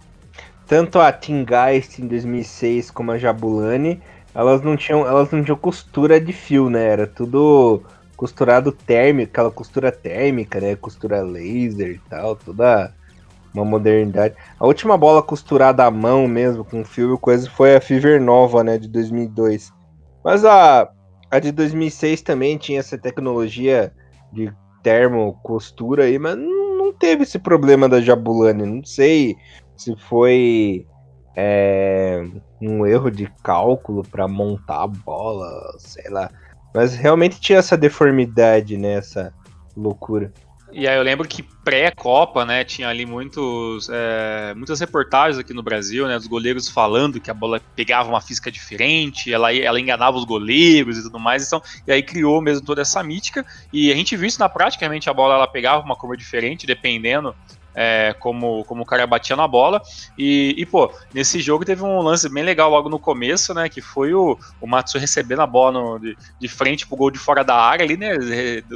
[0.66, 4.00] Tanto a Tingeist em 2006 como a Jabulani,
[4.38, 6.86] elas não tinham, elas não tinham costura de fio, né?
[6.86, 7.82] Era tudo
[8.16, 10.76] costurado térmico, aquela costura térmica, né?
[10.76, 12.94] Costura laser e tal, toda
[13.52, 14.36] uma modernidade.
[14.60, 18.62] A última bola costurada à mão mesmo, com fio e coisa, foi a Fever Nova,
[18.62, 19.72] né, de 2002.
[20.24, 20.88] Mas a,
[21.28, 23.92] a de 2006 também tinha essa tecnologia
[24.32, 24.52] de
[24.84, 28.64] termo costura aí, mas não teve esse problema da Jabulani.
[28.64, 29.36] Não sei
[29.76, 30.86] se foi
[31.40, 32.20] é,
[32.60, 35.48] um erro de cálculo para montar a bola,
[35.78, 36.28] sei lá.
[36.74, 38.94] Mas realmente tinha essa deformidade, né?
[38.94, 39.32] Essa
[39.76, 40.32] loucura.
[40.72, 45.62] E aí eu lembro que pré-Copa, né, tinha ali muitos, é, muitas reportagens aqui no
[45.62, 50.18] Brasil, né, dos goleiros falando que a bola pegava uma física diferente, ela, ela enganava
[50.18, 53.94] os goleiros e tudo mais, então, e aí criou mesmo toda essa mítica, e a
[53.94, 57.34] gente viu isso na prática, realmente a bola ela pegava uma curva diferente, dependendo
[57.80, 59.80] é, como, como o cara batia na bola.
[60.18, 63.68] E, e, pô, nesse jogo teve um lance bem legal logo no começo, né?
[63.68, 67.20] Que foi o, o Matsu recebendo a bola no, de, de frente pro gol de
[67.20, 68.16] fora da área ali, né?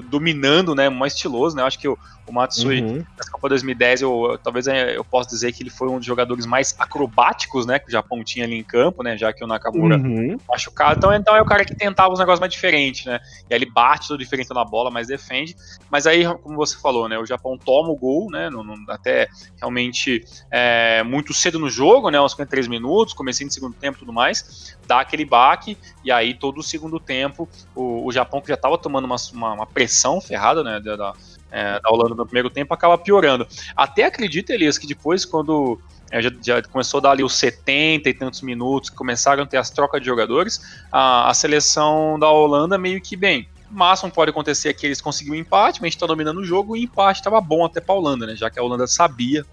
[0.09, 0.89] Dominando, né?
[0.89, 1.65] Mais estiloso, né?
[1.65, 2.97] Acho que o, o Matsui, uhum.
[2.99, 6.75] na Copa 2010, eu, talvez eu possa dizer que ele foi um dos jogadores mais
[6.79, 7.79] acrobáticos, né?
[7.79, 9.17] Que o Japão tinha ali em campo, né?
[9.17, 10.37] Já que o Nakamura uhum.
[10.49, 10.99] machucado.
[10.99, 13.21] Então, então é o cara que tentava os negócios mais diferentes, né?
[13.51, 15.57] E aí ele bate tudo diferente na bola, mas defende.
[15.91, 17.19] Mas aí, como você falou, né?
[17.19, 18.49] O Japão toma o gol, né?
[18.49, 22.21] No, no, até realmente é, muito cedo no jogo, né?
[22.21, 24.77] Uns 53 minutos, comecinho de segundo tempo e tudo mais.
[24.87, 28.79] Dá aquele baque, e aí todo o segundo tempo, o, o Japão que já estava
[28.79, 30.81] tomando uma, uma, uma, pressão ferrada, né?
[30.81, 31.15] Da,
[31.53, 33.47] é, da Holanda no primeiro tempo, acaba piorando.
[33.77, 35.79] Até acredito, Elias, que depois, quando
[36.11, 39.59] é, já, já, começou a dar ali os 70 e tantos minutos, começaram a ter
[39.59, 40.61] as trocas de jogadores,
[40.91, 45.01] a, a seleção da Holanda meio que, bem, o máximo pode acontecer é que eles
[45.01, 47.65] conseguiram um empate, mas a gente está dominando o jogo e o empate estava bom
[47.65, 48.35] até para a Holanda, né?
[48.37, 49.45] Já que a Holanda sabia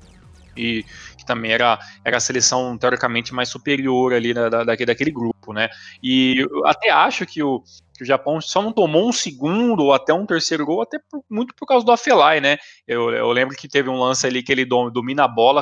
[0.58, 0.84] e
[1.18, 5.70] que também era, era a seleção teoricamente mais superior ali da, da, daquele grupo, né?
[6.04, 7.64] E eu até acho que o,
[8.00, 11.22] que o Japão só não tomou um segundo ou até um terceiro gol, até por,
[11.30, 12.58] muito por causa do Afelai, né?
[12.88, 15.62] Eu, eu, lembro que teve um lance ali que ele domina a bola,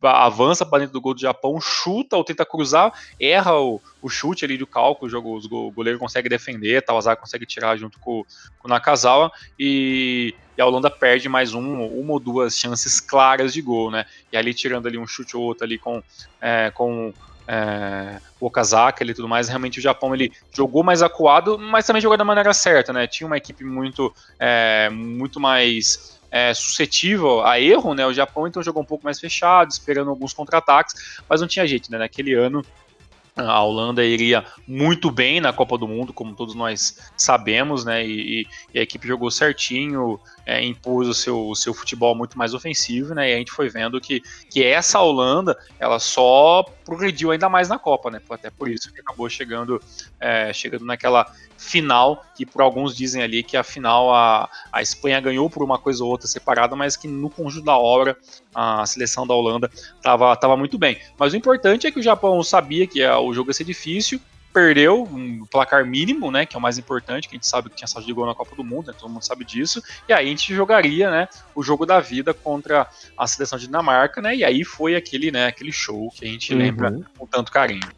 [0.00, 4.44] avança para dentro do gol do Japão, chuta ou tenta cruzar, erra o, o chute
[4.44, 8.22] ali do cálculo, o, o goleiro consegue defender, Tawazaki consegue tirar junto com,
[8.60, 13.52] com o Nakazawa e, e, a Holanda perde mais um, uma ou duas chances claras
[13.52, 14.06] de gol, né?
[14.30, 16.00] E ali tirando ali um chute ou outro ali com,
[16.40, 17.12] é, com
[17.46, 22.00] é, o Okazaki e tudo mais, realmente o Japão ele jogou mais acuado, mas também
[22.00, 23.06] jogou da maneira certa, né?
[23.06, 28.06] Tinha uma equipe muito, é, muito mais é, suscetível a erro, né?
[28.06, 31.90] O Japão então jogou um pouco mais fechado, esperando alguns contra-ataques, mas não tinha jeito,
[31.90, 31.98] né?
[31.98, 32.64] Naquele ano
[33.36, 38.06] a Holanda iria muito bem na Copa do Mundo, como todos nós sabemos, né?
[38.06, 42.54] E, e a equipe jogou certinho, é, impôs o seu, o seu futebol muito mais
[42.54, 43.30] ofensivo, né?
[43.30, 47.78] E a gente foi vendo que, que essa Holanda, ela só progrediu ainda mais na
[47.78, 48.20] Copa, né?
[48.30, 49.80] Até por isso que acabou chegando,
[50.20, 55.20] é, chegando naquela final, que por alguns dizem ali que a final a, a Espanha
[55.20, 58.16] ganhou por uma coisa ou outra separada, mas que no conjunto da obra
[58.54, 60.98] a seleção da Holanda estava tava muito bem.
[61.18, 64.20] Mas o importante é que o Japão sabia que o jogo ia ser difícil,
[64.54, 67.74] perdeu um placar mínimo, né, que é o mais importante, que a gente sabe que
[67.74, 70.26] tinha saldo de gol na Copa do Mundo, né, todo mundo sabe disso, e aí
[70.26, 72.86] a gente jogaria, né, o jogo da vida contra
[73.18, 76.52] a seleção de Dinamarca, né, e aí foi aquele, né, aquele show que a gente
[76.52, 76.58] uhum.
[76.60, 77.88] lembra com tanto carinho.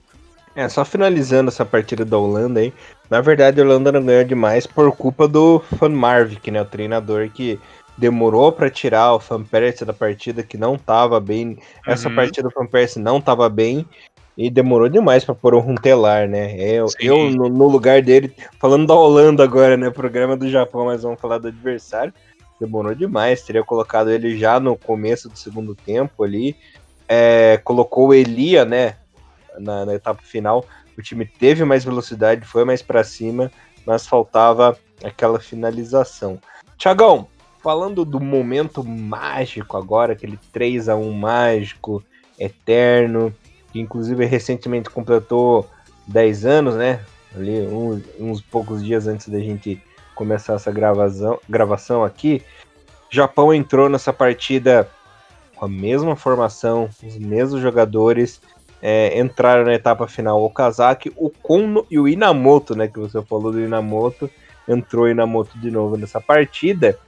[0.55, 2.73] É, só finalizando essa partida da Holanda aí,
[3.11, 7.29] na verdade a Holanda não ganhou demais por culpa do Van Marvik, né, o treinador
[7.29, 7.61] que
[7.99, 12.15] demorou para tirar o Van Persie da partida, que não tava bem, essa uhum.
[12.15, 13.87] partida do Van Persie não tava bem,
[14.37, 16.57] e demorou demais para pôr o Runtelar, né?
[16.59, 19.91] Eu, eu no, no, lugar dele, falando da Holanda agora, né?
[19.91, 22.13] Programa do Japão, mas vamos falar do adversário.
[22.61, 26.57] Demorou demais, teria colocado ele já no começo do segundo tempo ali.
[27.09, 28.97] É, colocou o Elia, né?
[29.59, 30.65] na, na etapa final.
[30.97, 33.51] O time teve mais velocidade, foi mais para cima,
[33.85, 36.39] mas faltava aquela finalização.
[36.77, 37.29] Tiagão,
[37.63, 42.03] falando do momento mágico agora, aquele 3 a 1 mágico,
[42.39, 43.35] eterno,
[43.77, 45.69] que inclusive recentemente completou
[46.07, 47.01] 10 anos, né?
[47.35, 49.83] Ali uns, uns poucos dias antes da gente
[50.15, 52.43] começar essa gravação, gravação aqui.
[53.11, 54.89] Japão entrou nessa partida
[55.55, 58.41] com a mesma formação, os mesmos jogadores,
[58.81, 62.89] é, entraram na etapa final o Kazaki, o Kono e o Inamoto, né?
[62.89, 64.31] Que você falou do Inamoto,
[64.67, 66.99] entrou Inamoto de novo nessa partida.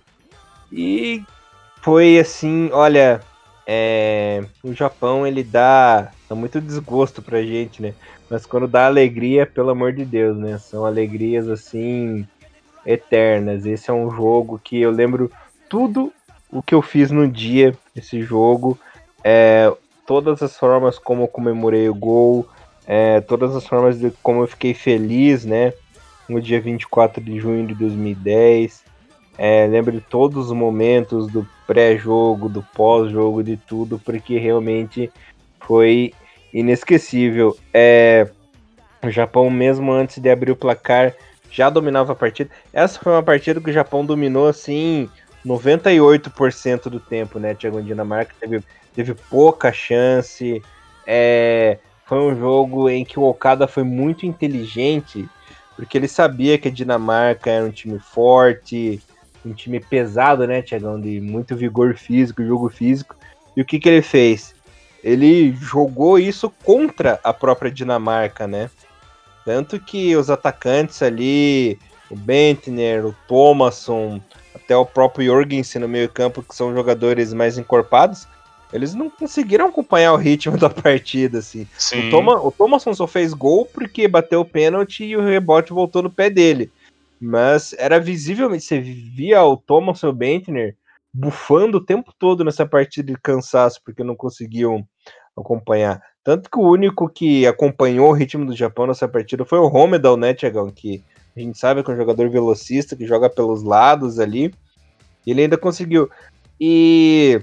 [0.70, 1.24] E
[1.80, 3.22] foi assim, olha,
[3.70, 7.92] é, o Japão ele dá, dá muito desgosto pra gente, né?
[8.30, 10.56] Mas quando dá alegria, pelo amor de Deus, né?
[10.56, 12.26] São alegrias assim
[12.86, 13.66] eternas.
[13.66, 15.30] Esse é um jogo que eu lembro
[15.68, 16.10] tudo
[16.50, 18.78] o que eu fiz no dia esse jogo,
[19.22, 19.70] é,
[20.06, 22.48] todas as formas como eu comemorei o gol,
[22.86, 25.74] é, todas as formas de como eu fiquei feliz, né?
[26.26, 28.87] No dia 24 de junho de 2010.
[29.38, 35.12] É, lembro de todos os momentos do pré-jogo, do pós-jogo, de tudo, porque realmente
[35.60, 36.12] foi
[36.52, 37.56] inesquecível.
[37.72, 38.28] É,
[39.02, 41.14] o Japão, mesmo antes de abrir o placar,
[41.50, 42.50] já dominava a partida.
[42.72, 45.08] Essa foi uma partida que o Japão dominou assim
[45.46, 47.54] 98% do tempo, né?
[47.54, 48.60] Thiago Dinamarca teve,
[48.94, 50.60] teve pouca chance.
[51.06, 55.28] É, foi um jogo em que o Okada foi muito inteligente,
[55.76, 59.00] porque ele sabia que a Dinamarca era um time forte,
[59.44, 61.00] um time pesado, né, Tiagão?
[61.00, 63.16] De muito vigor físico, jogo físico.
[63.56, 64.54] E o que, que ele fez?
[65.02, 68.70] Ele jogou isso contra a própria Dinamarca, né?
[69.44, 71.78] Tanto que os atacantes ali,
[72.10, 74.20] o Bentner, o Thomasson,
[74.54, 78.28] até o próprio Jorgensen no meio campo, que são jogadores mais encorpados,
[78.72, 81.66] eles não conseguiram acompanhar o ritmo da partida, assim.
[81.78, 82.08] Sim.
[82.08, 86.02] O, Thomas, o Thomasson só fez gol porque bateu o pênalti e o rebote voltou
[86.02, 86.70] no pé dele.
[87.20, 90.76] Mas era visivelmente, você via o Thomas e o Bentner
[91.12, 94.86] bufando o tempo todo nessa partida de cansaço, porque não conseguiam
[95.36, 96.00] acompanhar.
[96.22, 100.16] Tanto que o único que acompanhou o ritmo do Japão nessa partida foi o Romedal,
[100.16, 100.70] né, Tiagão?
[100.70, 101.02] Que
[101.36, 104.52] a gente sabe que é um jogador velocista, que joga pelos lados ali.
[105.26, 106.10] Ele ainda conseguiu.
[106.60, 107.40] E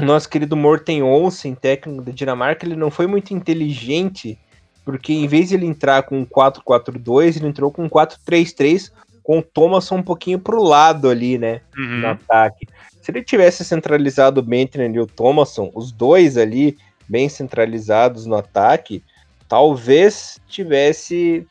[0.00, 4.38] nosso querido Morten Olsen, técnico da Dinamarca, ele não foi muito inteligente
[4.84, 8.90] porque em vez de ele entrar com um 4-4-2, ele entrou com um 4-3-3,
[9.22, 11.60] com o Thomas um pouquinho pro lado ali, né?
[11.76, 12.00] Uhum.
[12.00, 12.66] No ataque.
[13.00, 16.76] Se ele tivesse centralizado o Bentley e o Thomason, os dois ali,
[17.08, 19.02] bem centralizados no ataque,
[19.48, 21.46] talvez tivesse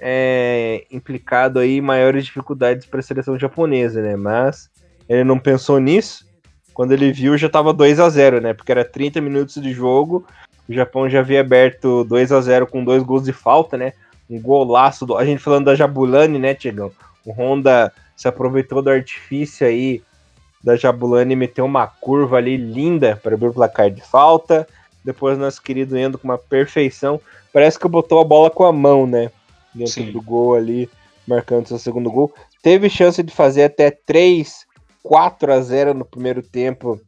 [0.00, 4.16] é, implicado aí maiores dificuldades para a seleção japonesa, né?
[4.16, 4.70] Mas
[5.08, 6.26] ele não pensou nisso.
[6.72, 8.52] Quando ele viu, já estava 2 a 0 né?
[8.52, 10.26] Porque era 30 minutos de jogo
[10.68, 13.92] o Japão já havia aberto 2 a 0 com dois gols de falta, né?
[14.28, 15.04] Um golaço.
[15.04, 15.16] Do...
[15.16, 16.90] A gente falando da Jabulani, né, Tiagão?
[17.24, 20.02] O Honda se aproveitou do artifício aí
[20.62, 24.66] da Jabulani e meteu uma curva ali linda para abrir o placar de falta.
[25.04, 27.20] Depois nosso querido Endo com uma perfeição.
[27.52, 29.30] Parece que botou a bola com a mão, né?
[29.74, 30.12] Dentro Sim.
[30.12, 30.88] do gol ali,
[31.26, 32.32] marcando seu segundo gol.
[32.62, 34.64] Teve chance de fazer até 3,
[35.02, 36.98] 4 a 0 no primeiro tempo.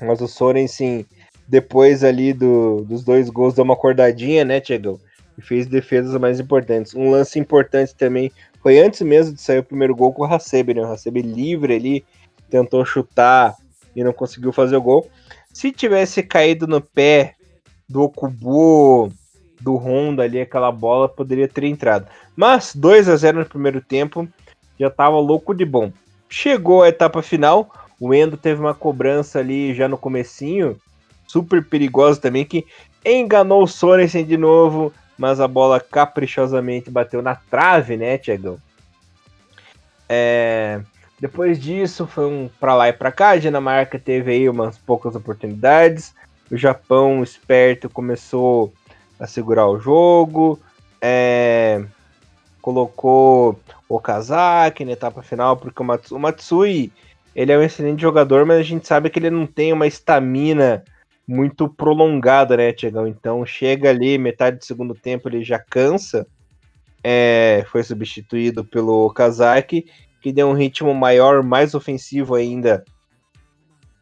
[0.00, 1.04] Mas o Soren, sim,
[1.50, 5.00] depois ali do, dos dois gols, deu uma acordadinha, né, Tiagão?
[5.36, 6.94] E fez defesas mais importantes.
[6.94, 8.30] Um lance importante também
[8.62, 10.82] foi antes mesmo de sair o primeiro gol com o Hasebe, né?
[10.82, 12.04] O Hasebe livre ali,
[12.48, 13.56] tentou chutar
[13.96, 15.10] e não conseguiu fazer o gol.
[15.52, 17.34] Se tivesse caído no pé
[17.88, 19.12] do Okubo,
[19.60, 22.06] do Honda ali, aquela bola poderia ter entrado.
[22.36, 24.28] Mas 2 a 0 no primeiro tempo,
[24.78, 25.92] já tava louco de bom.
[26.28, 30.78] Chegou a etapa final, o Endo teve uma cobrança ali já no comecinho,
[31.30, 32.66] super perigosa também, que
[33.04, 38.58] enganou o Sorensen de novo, mas a bola caprichosamente bateu na trave, né, Tiagão?
[40.08, 40.80] É...
[41.20, 43.30] Depois disso, foi um pra lá e pra cá.
[43.30, 46.14] A Dinamarca teve aí umas poucas oportunidades.
[46.50, 48.72] O Japão, esperto, começou
[49.18, 50.58] a segurar o jogo.
[51.00, 51.84] É...
[52.60, 56.90] Colocou o Okazaki na etapa final, porque o Matsui
[57.36, 60.82] ele é um excelente jogador, mas a gente sabe que ele não tem uma estamina
[61.30, 63.06] muito prolongada, né, Tiagão?
[63.06, 66.26] Então chega ali, metade do segundo tempo ele já cansa.
[67.04, 69.86] É, foi substituído pelo Kazaki,
[70.20, 72.84] que deu um ritmo maior, mais ofensivo ainda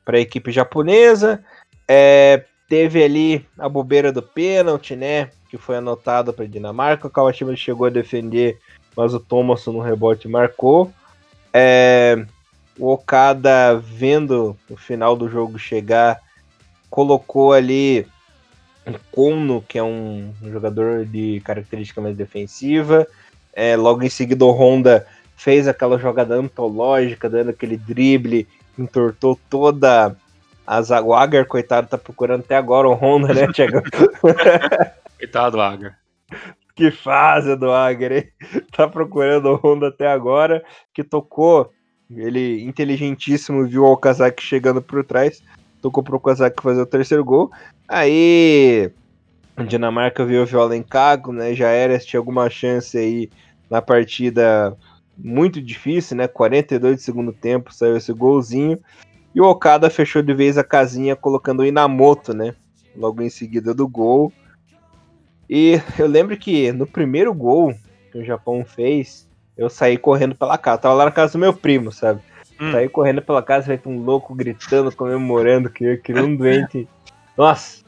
[0.07, 1.45] para a equipe japonesa.
[1.87, 5.29] É, teve ali a bobeira do pênalti, né?
[5.51, 7.09] Que foi anotado para Dinamarca.
[7.09, 8.59] O Kawashima chegou a defender,
[8.97, 10.91] mas o Thomas no rebote marcou.
[11.53, 12.25] É,
[12.79, 16.19] o Okada vendo o final do jogo chegar
[16.91, 18.07] colocou ali
[19.11, 23.07] Kono, que é um, jogador de característica mais defensiva.
[23.53, 28.47] É, logo em seguida, o Honda fez aquela jogada antológica, dando aquele drible,
[28.79, 30.17] entortou toda
[30.67, 31.07] a zaga.
[31.07, 33.83] O Agar, coitado, tá procurando até agora o Honda, né, Thiago?
[35.19, 35.99] coitado, Agar.
[36.75, 38.29] Que fase do Agar, hein?
[38.75, 40.63] Tá procurando o Honda até agora,
[40.95, 41.73] que tocou.
[42.11, 45.43] Ele, inteligentíssimo, viu o Okazaki chegando por trás,
[45.81, 47.51] tocou pro Okazaki fazer o terceiro gol.
[47.89, 48.91] Aí,
[49.57, 51.55] a Dinamarca viu o Viola em cago, né?
[51.55, 53.31] Já era, tinha alguma chance aí
[53.71, 54.77] na partida
[55.17, 56.29] muito difícil, né?
[56.29, 58.79] 42 de segundo tempo, saiu esse golzinho.
[59.35, 62.55] E o Okada fechou de vez a casinha colocando o Inamoto, né?
[62.97, 64.33] Logo em seguida do gol.
[65.49, 67.75] E eu lembro que no primeiro gol
[68.13, 69.27] que o Japão fez,
[69.57, 70.79] eu saí correndo pela casa.
[70.79, 72.21] tava lá na casa do meu primo, sabe?
[72.61, 72.73] Hum.
[72.73, 76.89] Saí correndo pela casa, feito um louco gritando, comemorando, que queria um doente.
[77.37, 77.85] Nossa,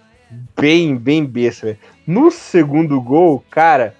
[0.57, 1.79] bem, bem besta, velho.
[2.07, 3.95] No segundo gol, cara,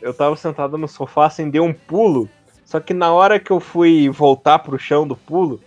[0.00, 2.28] eu tava sentado no sofá, acendeu um pulo
[2.72, 5.60] só que na hora que eu fui voltar pro chão do pulo,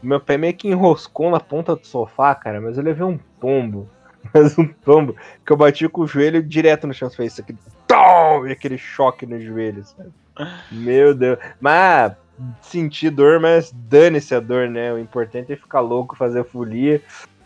[0.00, 3.90] meu pé meio que enroscou na ponta do sofá, cara, mas eu levei um tombo.
[4.32, 7.10] Mas um tombo que eu bati com o joelho direto no chão.
[7.10, 10.12] Fez aquele tom, e aquele choque no joelho, sabe?
[10.70, 11.40] Meu Deus.
[11.60, 12.12] Mas
[12.60, 14.92] senti dor, mas dane-se a dor, né?
[14.92, 17.02] O importante é ficar louco, fazer folia,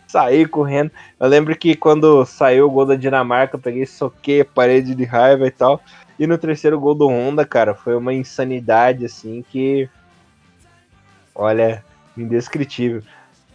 [0.06, 0.90] sair correndo.
[1.18, 5.46] Eu lembro que quando saiu o gol da Dinamarca, eu peguei, soquei parede de raiva
[5.46, 5.80] e tal.
[6.18, 9.88] E no terceiro gol do Honda, cara, foi uma insanidade assim que.
[11.34, 11.84] Olha,
[12.16, 13.02] indescritível.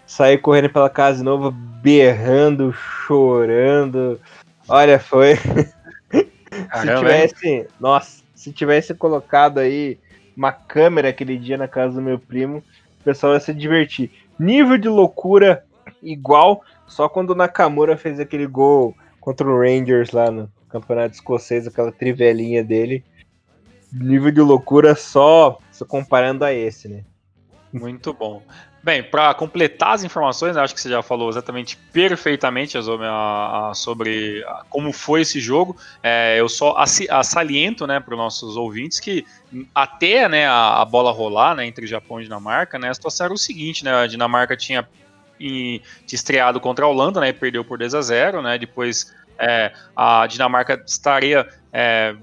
[0.06, 4.20] Saí correndo pela casa de novo, berrando, chorando.
[4.68, 5.36] Olha, foi.
[6.12, 7.68] se tivesse.
[7.80, 9.98] Nossa, se tivesse colocado aí
[10.42, 12.64] uma câmera aquele dia na casa do meu primo,
[13.00, 14.10] o pessoal ia se divertir.
[14.40, 15.64] Nível de loucura
[16.02, 21.68] igual, só quando o Nakamura fez aquele gol contra o Rangers lá no, campeonato escocês,
[21.68, 23.06] aquela trivelinha dele.
[23.94, 27.04] Nível de loucura só, só comparando a esse, né?
[27.72, 28.42] Muito bom.
[28.84, 32.76] Bem, para completar as informações, acho que você já falou exatamente perfeitamente
[33.76, 35.78] sobre como foi esse jogo.
[36.02, 36.76] É, eu só
[37.24, 39.24] saliento né, para os nossos ouvintes que
[39.76, 43.38] até né, a, bola rolar né, entre Japão e Dinamarca, né, a situação era o
[43.38, 44.88] seguinte: né, a Dinamarca tinha,
[45.38, 45.80] tinha
[46.12, 50.26] estreado contra a Holanda né, e perdeu por 2 a 0 né, depois é, a
[50.26, 52.16] Dinamarca estaria é,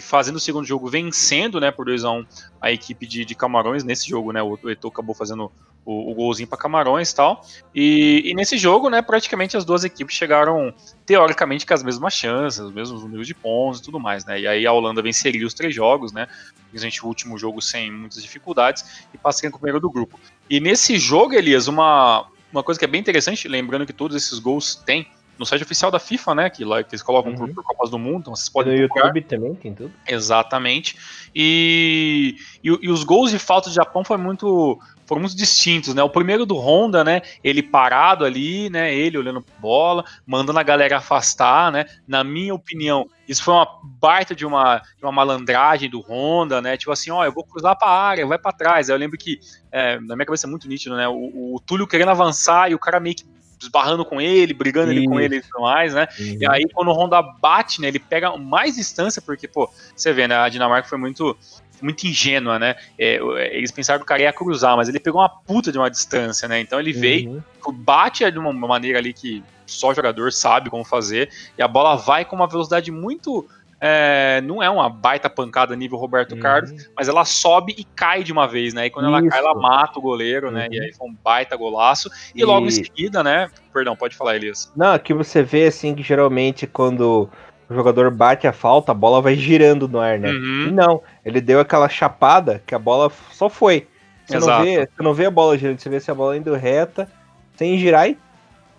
[0.00, 2.26] fazendo o segundo jogo vencendo, né, por 2 a 1 um,
[2.60, 5.50] a equipe de, de, Camarões nesse jogo, né, o, Eto'o acabou fazendo
[5.84, 7.44] o, o golzinho para Camarões e tal,
[7.74, 10.72] e, nesse jogo, né, praticamente as duas equipes chegaram
[11.06, 14.46] teoricamente com as mesmas chances, os mesmos números de pontos e tudo mais, né, e
[14.46, 16.28] aí a Holanda venceria os três jogos, né,
[16.70, 20.18] principalmente o último jogo sem muitas dificuldades e passaria com o primeiro do grupo.
[20.48, 24.38] E nesse jogo, Elias, uma, uma coisa que é bem interessante, lembrando que todos esses
[24.38, 25.06] gols têm
[25.42, 26.50] no site oficial da FIFA, né?
[26.50, 27.52] Que lá que eles colocam uhum.
[27.52, 28.74] por, Copas do Mundo, então vocês podem.
[28.74, 29.92] No YouTube também tem tudo.
[30.06, 30.96] Exatamente.
[31.34, 36.02] E, e, e, os gols de falta do Japão foi muito foram muito distintos, né?
[36.02, 37.22] O primeiro do Honda, né?
[37.42, 38.94] Ele parado ali, né?
[38.94, 41.86] Ele olhando pra bola, mandando a galera afastar, né?
[42.06, 46.76] Na minha opinião, isso foi uma baita de uma, de uma malandragem do Honda, né?
[46.76, 48.88] Tipo assim, ó, eu vou cruzar pra área, vai para trás.
[48.88, 49.40] Aí eu lembro que,
[49.72, 51.08] é, na minha cabeça é muito nítido, né?
[51.08, 53.24] O, o Túlio querendo avançar e o cara meio que
[53.62, 56.06] esbarrando com ele, brigando ele com ele e tudo mais, né?
[56.18, 56.36] Uhum.
[56.40, 60.26] E aí quando o Honda bate, né, ele pega mais distância, porque, pô, você vê,
[60.28, 61.36] né, a Dinamarca foi muito
[61.80, 62.76] muito ingênua, né?
[62.96, 63.16] É,
[63.56, 66.46] eles pensaram que o cara ia cruzar, mas ele pegou uma puta de uma distância,
[66.46, 66.60] né?
[66.60, 67.72] Então ele veio, uhum.
[67.72, 72.24] bate de uma maneira ali que só jogador sabe como fazer, e a bola vai
[72.24, 73.48] com uma velocidade muito
[73.84, 76.40] é, não é uma baita pancada nível Roberto uhum.
[76.40, 78.86] Carlos, mas ela sobe e cai de uma vez, né?
[78.86, 79.16] E quando Isso.
[79.16, 80.52] ela cai, ela mata o goleiro, uhum.
[80.52, 80.68] né?
[80.70, 80.84] E uhum.
[80.84, 82.08] aí foi um baita golaço.
[82.32, 83.50] E, e, logo em seguida, né?
[83.72, 84.70] Perdão, pode falar, Elias.
[84.76, 87.28] Não, aqui você vê assim que geralmente quando
[87.68, 90.30] o jogador bate a falta, a bola vai girando no ar, né?
[90.30, 90.70] Uhum.
[90.70, 93.88] Não, ele deu aquela chapada que a bola só foi.
[94.24, 94.58] Você Exato.
[94.58, 97.10] não vê, você não vê a bola girando, você vê se a bola indo reta,
[97.56, 98.16] sem girar e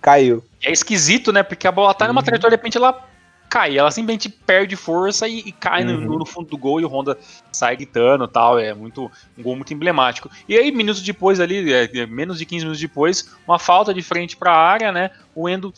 [0.02, 0.42] caiu.
[0.64, 1.44] É esquisito, né?
[1.44, 2.26] Porque a bola tá numa uhum.
[2.26, 3.12] trajetória, de repente ela
[3.54, 3.78] cai.
[3.78, 6.02] Ela simplesmente perde força e, e cai uhum.
[6.02, 7.16] no, no, fundo do gol e o Honda
[7.52, 8.58] sai gritando tal.
[8.58, 10.28] É muito um gol muito emblemático.
[10.50, 14.36] E aí, minutos depois ali, é, menos de 15 minutos depois, uma falta de frente
[14.36, 15.12] para a área, né?
[15.36, 15.72] O Endo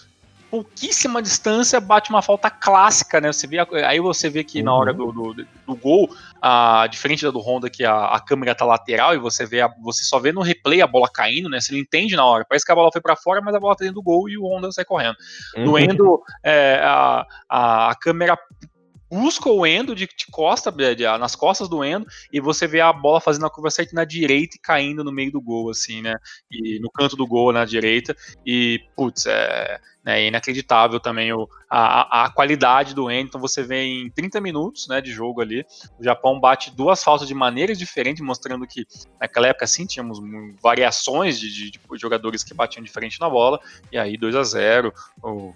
[0.55, 3.33] pouquíssima distância bate uma falta clássica, né?
[3.33, 4.65] Você vê, aí você vê que uhum.
[4.65, 6.09] na hora do, do, do, gol,
[6.41, 9.69] a, diferente da do Honda, que a, a câmera tá lateral e você vê a,
[9.83, 11.59] você só vê no replay a bola caindo, né?
[11.59, 12.45] Você não entende na hora.
[12.47, 14.37] Parece que a bola foi para fora, mas a bola tá dentro do gol e
[14.37, 15.17] o Honda sai correndo.
[15.57, 15.65] Uhum.
[15.65, 18.37] No Endo, é, a, a, a câmera
[19.09, 22.81] busca o Endo de, de costa, de, de, nas costas do Endo, e você vê
[22.81, 26.01] a bola fazendo a curva certa na direita e caindo no meio do gol, assim,
[26.01, 26.17] né?
[26.51, 28.15] E no canto do gol na direita.
[28.45, 34.09] E, putz, é, é inacreditável também o, a, a qualidade do Então você vê em
[34.09, 35.65] 30 minutos né, de jogo ali,
[35.99, 38.85] o Japão bate duas faltas de maneiras diferentes, mostrando que
[39.19, 40.19] naquela época sim tínhamos
[40.61, 43.59] variações de, de, de jogadores que batiam diferente na bola,
[43.91, 44.93] e aí 2 a 0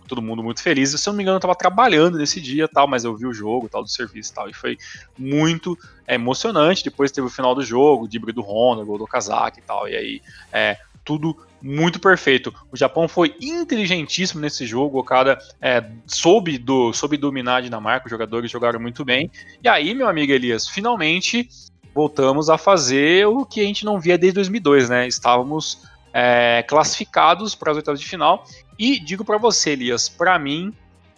[0.07, 0.89] todo mundo muito feliz.
[0.89, 3.33] Se eu não me engano, eu estava trabalhando nesse dia, tal, mas eu vi o
[3.33, 4.77] jogo tal do serviço tal, e foi
[5.17, 5.77] muito
[6.07, 6.83] é, emocionante.
[6.83, 9.87] Depois teve o final do jogo, o drible do Honda, gol do Kazaki e tal,
[9.87, 10.21] e aí
[10.51, 12.53] é, tudo muito perfeito.
[12.72, 18.05] O Japão foi inteligentíssimo nesse jogo, o Okada é, soube, do, soube dominar a Dinamarca,
[18.05, 19.30] os jogadores jogaram muito bem.
[19.64, 21.49] E aí, meu amigo Elias, finalmente
[21.93, 25.07] voltamos a fazer o que a gente não via desde 2002, né?
[25.07, 25.84] Estávamos
[26.14, 28.45] é, classificados para as oitavas de final.
[28.78, 30.74] E digo para você, Elias, para mim,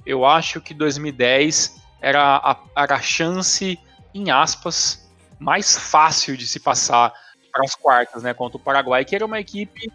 [0.06, 3.78] eu acho que 2010 era a, era a chance,
[4.14, 7.14] em aspas, mais fácil de se passar
[7.52, 8.34] para as quartas, né?
[8.34, 9.92] Contra o Paraguai, que era uma equipe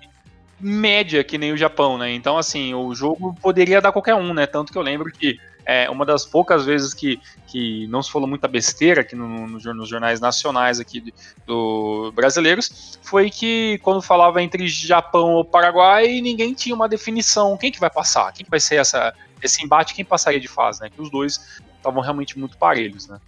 [0.60, 2.12] média que nem o Japão, né?
[2.12, 4.46] Então, assim, o jogo poderia dar qualquer um, né?
[4.46, 8.28] Tanto que eu lembro que é, uma das poucas vezes que, que não se falou
[8.28, 11.12] muita besteira aqui no, no, nos jornais nacionais aqui do,
[11.44, 17.56] do, brasileiros foi que quando falava entre Japão ou Paraguai, ninguém tinha uma definição.
[17.56, 18.32] Quem que vai passar?
[18.32, 19.92] Quem que vai ser essa, esse embate?
[19.92, 20.88] Quem passaria de fase, né?
[20.88, 23.18] Que os dois estavam realmente muito parelhos, né?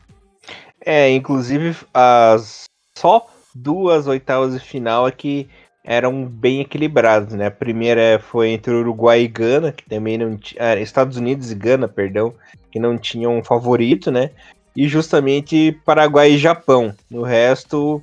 [0.81, 2.65] É, inclusive as
[2.97, 5.49] só duas oitavas de final é que
[5.85, 7.47] eram bem equilibrados, né?
[7.47, 10.63] A primeira foi entre Uruguai e Gana, que também não tinha.
[10.63, 12.35] Ah, Estados Unidos e Gana, perdão,
[12.71, 14.31] que não tinham um favorito, né?
[14.77, 16.95] E justamente Paraguai e Japão.
[17.11, 18.03] No resto,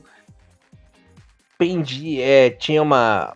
[1.58, 3.36] pendi, é, tinha uma,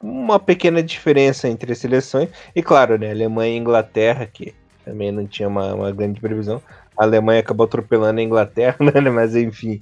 [0.00, 2.28] uma pequena diferença entre as seleções.
[2.54, 3.10] E claro, né?
[3.10, 6.62] Alemanha e Inglaterra, que também não tinha uma, uma grande previsão.
[6.96, 9.10] A Alemanha acabou atropelando a Inglaterra, né?
[9.10, 9.80] Mas enfim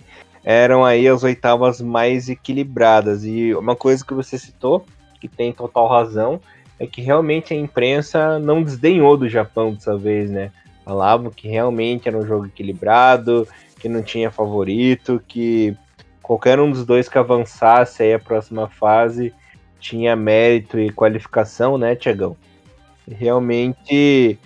[0.49, 3.22] eram aí as oitavas mais equilibradas.
[3.22, 4.82] E uma coisa que você citou,
[5.20, 6.40] que tem total razão,
[6.80, 10.51] é que realmente a imprensa não desdenhou do Japão dessa vez, né?
[10.86, 13.46] Falavam que realmente era um jogo equilibrado,
[13.78, 15.76] que não tinha favorito, que
[16.22, 19.34] qualquer um dos dois que avançasse aí a próxima fase
[19.78, 22.34] tinha mérito e qualificação, né, Tiagão?
[23.07, 24.38] Realmente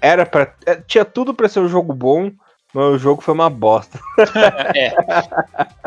[0.00, 2.30] era para é, tinha tudo para ser um jogo bom,
[2.72, 4.00] mas o jogo foi uma bosta.
[4.74, 4.94] é.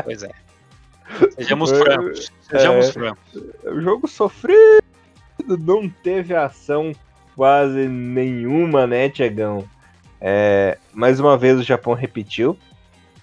[0.04, 0.32] Pois é.
[1.36, 2.32] Sejamos francos.
[2.50, 3.44] Sejamos é, francos.
[3.66, 4.84] O jogo sofrido,
[5.48, 6.94] não teve ação
[7.36, 9.68] quase nenhuma, né, Tiagão?
[10.20, 12.58] É, mais uma vez o Japão repetiu,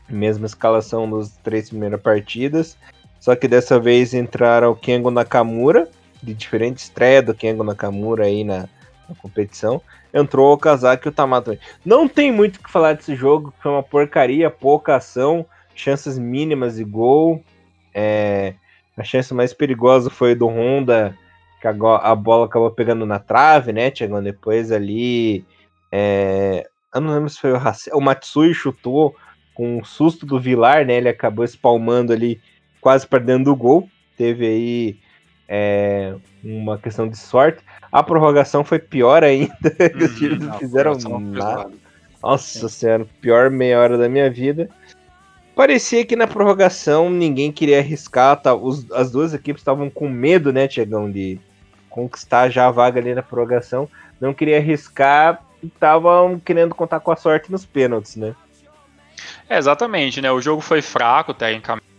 [0.09, 2.77] mesma escalação das três primeiras partidas,
[3.19, 5.89] só que dessa vez entraram o Kengo Nakamura,
[6.23, 8.69] de diferente estreia do Kengo Nakamura aí na,
[9.09, 9.81] na competição
[10.13, 11.59] entrou o Okazaki e o Tamato.
[11.85, 16.77] Não tem muito o que falar desse jogo, foi uma porcaria, pouca ação, chances mínimas
[16.77, 17.43] de gol.
[17.95, 18.55] É,
[18.97, 21.17] a chance mais perigosa foi do Honda,
[21.61, 24.23] que a, bola acabou pegando na trave, né, Tiagão?
[24.23, 25.45] Depois ali.
[25.91, 27.59] É, eu não lembro se foi o,
[27.95, 29.15] o Matsui chutou
[29.55, 30.95] com um susto do Vilar, né?
[30.95, 32.41] Ele acabou espalmando ali
[32.81, 33.89] quase para dentro do gol.
[34.17, 34.99] Teve aí
[35.49, 37.63] é, uma questão de sorte.
[37.91, 39.53] A prorrogação foi pior ainda.
[39.63, 41.71] Uhum, os times não fizeram nada.
[42.23, 42.69] Nossa Sim.
[42.69, 44.69] senhora, pior meia hora da minha vida.
[45.55, 48.41] Parecia que na prorrogação ninguém queria arriscar.
[48.41, 51.39] Tá, os, as duas equipes estavam com medo, né, Tiagão, de
[51.91, 53.89] conquistar já a vaga ali na prorrogação.
[54.21, 58.35] Não queria arriscar e estavam querendo contar com a sorte nos pênaltis, né?
[59.49, 60.33] É, exatamente, né?
[60.33, 61.92] O jogo foi fraco, tecnicamente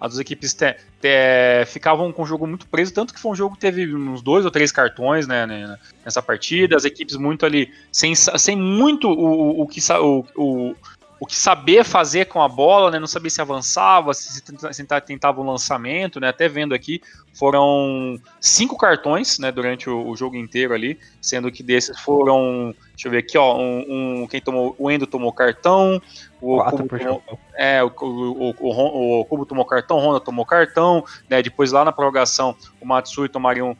[0.00, 3.36] as duas equipes te, te, ficavam com o jogo muito preso, tanto que foi um
[3.36, 7.44] jogo que teve uns dois ou três cartões né, né nessa partida, as equipes muito
[7.44, 10.76] ali, sem, sem muito o, o, que, o, o,
[11.20, 12.98] o que saber fazer com a bola, né?
[12.98, 14.42] Não sabia se avançava, se,
[14.72, 16.28] se tentava um lançamento, né?
[16.28, 17.02] Até vendo aqui,
[17.34, 19.52] foram cinco cartões, né?
[19.52, 23.56] Durante o, o, jogo inteiro ali, sendo que desses foram, deixa eu ver aqui, ó,
[23.56, 26.00] um, um quem tomou, o Endo tomou cartão,
[26.40, 27.22] o Cubo tomou,
[27.54, 31.42] é, o, o, o, o, Cubo tomou cartão, o Honda tomou cartão, né?
[31.42, 33.76] Depois lá na prorrogação, o Matsui tomaria, um,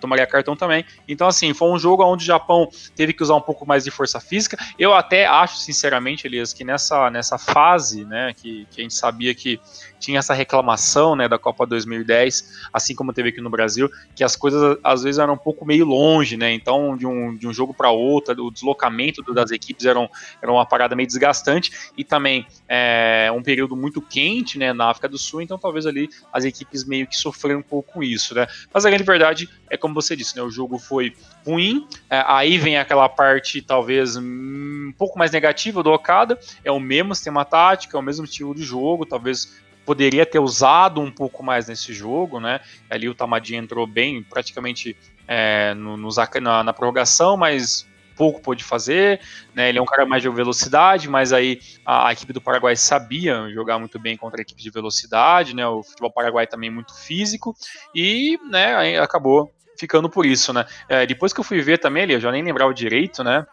[0.00, 0.84] tomaria cartão também.
[1.06, 3.90] Então, assim, foi um jogo onde o Japão teve que usar um pouco mais de
[3.92, 4.58] força física.
[4.76, 9.32] Eu até acho, sinceramente, Elias, que nessa, nessa fase, né, que, que a gente sabia
[9.32, 9.60] que
[10.00, 14.34] tinha essa reclamação, né, da Copa 2010, assim como teve aqui no Brasil, que as
[14.34, 16.52] coisas às vezes eram um pouco meio longe, né?
[16.52, 20.08] Então, de um, de um jogo para outro, o deslocamento das equipes era, um,
[20.40, 25.08] era uma parada meio desgastante e também é, um período muito quente, né, na África
[25.08, 28.46] do Sul, então talvez ali as equipes meio que sofreram um pouco com isso, né?
[28.72, 30.42] Mas a grande verdade é como você disse, né?
[30.42, 35.90] O jogo foi ruim, é, aí vem aquela parte talvez um pouco mais negativa do
[35.90, 40.38] Okada, é o mesmo sistema tático, é o mesmo estilo de jogo, talvez poderia ter
[40.38, 42.60] usado um pouco mais nesse jogo, né?
[42.88, 44.96] Ali o Tamadi entrou bem, praticamente
[45.26, 46.08] é, no, no,
[46.40, 47.88] na, na prorrogação, mas
[48.20, 49.18] pouco pôde fazer,
[49.54, 49.70] né?
[49.70, 53.48] Ele é um cara mais de velocidade, mas aí a, a, equipe do Paraguai sabia
[53.48, 55.66] jogar muito bem contra a equipe de velocidade, né?
[55.66, 57.56] O futebol paraguai também muito físico
[57.94, 60.66] e, né, acabou ficando por isso, né?
[60.86, 63.46] É, depois que eu fui ver também, eu já nem lembrava direito, né?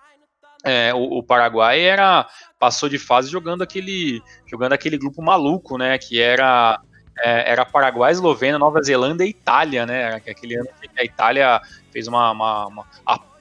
[0.65, 2.27] É, o, o, Paraguai era
[2.59, 5.97] passou de fase jogando aquele jogando aquele grupo maluco, né?
[5.97, 6.77] Que era
[7.19, 10.15] é, era Paraguai, Eslovênia, Nova Zelândia e Itália, né?
[10.15, 12.85] Aquele ano que a Itália fez uma, uma, uma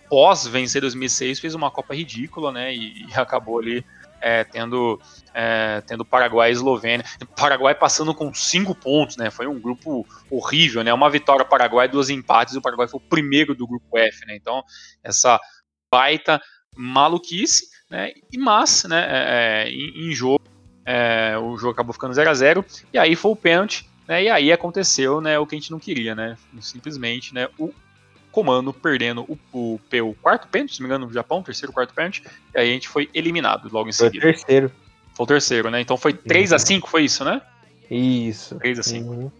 [0.06, 2.74] após vencer 2006 fez uma Copa ridícula, né?
[2.74, 3.84] E, e acabou ali
[4.20, 5.00] é, tendo
[5.34, 7.04] é, tendo Paraguai e Eslovênia.
[7.36, 9.30] Paraguai passando com cinco pontos, né?
[9.30, 10.94] Foi um grupo horrível, né?
[10.94, 12.54] Uma vitória Paraguai, duas empates.
[12.54, 14.36] E o Paraguai foi o primeiro do grupo F, né?
[14.36, 14.62] Então
[15.02, 15.38] essa
[15.90, 16.40] baita
[16.76, 18.12] maluquice, né?
[18.32, 19.06] E mas, né?
[19.08, 20.44] É, é em, em, jogo
[20.84, 23.88] é, o jogo acabou ficando 0 a 0 e aí foi o pênalti.
[24.06, 26.38] Né, e aí aconteceu né, o que a gente não queria, né?
[26.60, 27.74] Simplesmente né, o
[28.36, 31.94] comando perdendo o, o, o quarto pênalti, se não me engano, no Japão, terceiro, quarto
[31.94, 32.22] pênalti,
[32.54, 34.20] e aí a gente foi eliminado logo em seguida.
[34.20, 34.72] Foi o terceiro.
[35.14, 35.80] Foi o terceiro, né?
[35.80, 36.56] Então foi 3 uhum.
[36.56, 37.40] a 5 foi isso, né?
[37.90, 38.56] Isso.
[38.56, 39.30] 3 a 5 uhum.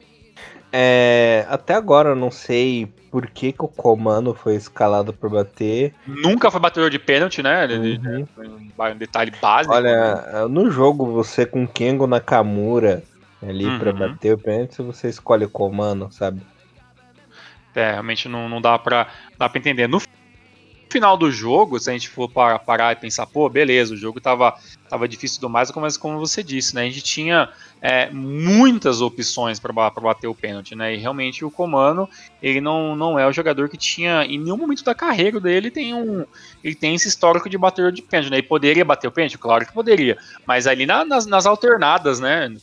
[0.73, 5.95] É, até agora eu não sei por que, que o comando foi escalado por bater.
[6.07, 7.67] Nunca foi batedor de pênalti, né?
[7.67, 8.27] Uhum.
[8.79, 9.75] Um detalhe básico.
[9.75, 10.49] Olha, né?
[10.49, 13.03] no jogo você com Kengo Nakamura
[13.47, 13.79] ali uhum.
[13.79, 16.41] pra bater o pênalti, você escolhe o comando, sabe?
[17.77, 19.09] É, realmente não, não dá, pra,
[19.39, 19.87] dá entender.
[19.87, 20.01] No
[20.89, 24.21] final do jogo, se a gente for para, parar e pensar, pô, beleza, o jogo
[24.21, 24.57] tava,
[24.89, 26.83] tava difícil do mais, mas como você disse, né?
[26.83, 27.51] A gente tinha
[27.83, 30.95] é, muitas opções para bater o pênalti, né?
[30.95, 32.09] E realmente o Comano,
[32.43, 35.93] ele não, não é o jogador que tinha, em nenhum momento da carreira dele, tem
[35.93, 36.25] um.
[36.65, 38.39] Ele tem esse histórico de bater de pênalti, né?
[38.39, 39.37] Ele poderia bater o pênalti?
[39.37, 40.17] Claro que poderia.
[40.47, 42.57] Mas ali na, nas, nas alternadas, né?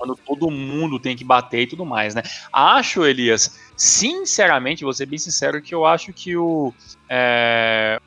[0.00, 2.22] quando todo mundo tem que bater e tudo mais, né?
[2.50, 6.70] Acho, Elias, sinceramente, vou ser bem sincero, que eu acho que o.
[7.08, 7.98] É,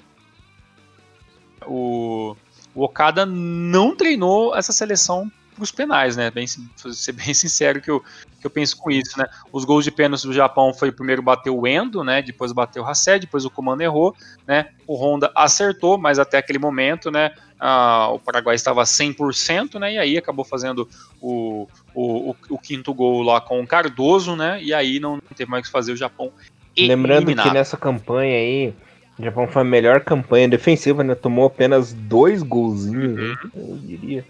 [1.66, 2.36] o,
[2.76, 6.30] o Okada não treinou essa seleção para os penais, né?
[6.30, 8.04] Bem, ser bem sincero que eu,
[8.40, 9.26] que eu penso com isso, né?
[9.52, 12.22] Os gols de pênalti do Japão foi primeiro bateu o Endo, né?
[12.22, 14.16] Depois bateu o Hassé, depois o comando errou,
[14.46, 14.70] né?
[14.86, 17.32] O Honda acertou, mas até aquele momento, né?
[17.66, 19.94] Ah, o Paraguai estava 100%, né?
[19.94, 20.86] E aí acabou fazendo
[21.22, 24.62] o, o, o, quinto gol lá com o Cardoso, né?
[24.62, 26.30] E aí não teve mais o que fazer o Japão.
[26.78, 27.48] Lembrando eliminado.
[27.48, 28.74] que nessa campanha aí,
[29.18, 31.16] o Japão foi a melhor campanha defensiva, né?
[31.16, 33.50] Tomou apenas dois golzinhos, uhum.
[33.56, 34.26] eu diria.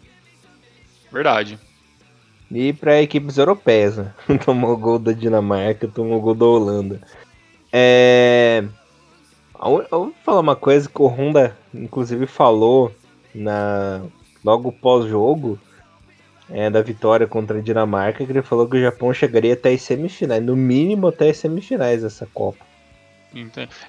[1.12, 1.58] Verdade.
[2.52, 4.14] E para equipes europeias, né?
[4.46, 7.02] tomou gol da Dinamarca, tomou gol da Holanda.
[7.72, 8.64] É...
[9.60, 12.94] Eu vou falar uma coisa que o Honda, inclusive, falou
[13.34, 14.02] na
[14.44, 15.60] logo pós-jogo
[16.50, 19.82] é, da vitória contra a Dinamarca, que ele falou que o Japão chegaria até as
[19.82, 22.66] semifinais, no mínimo até as semifinais dessa Copa.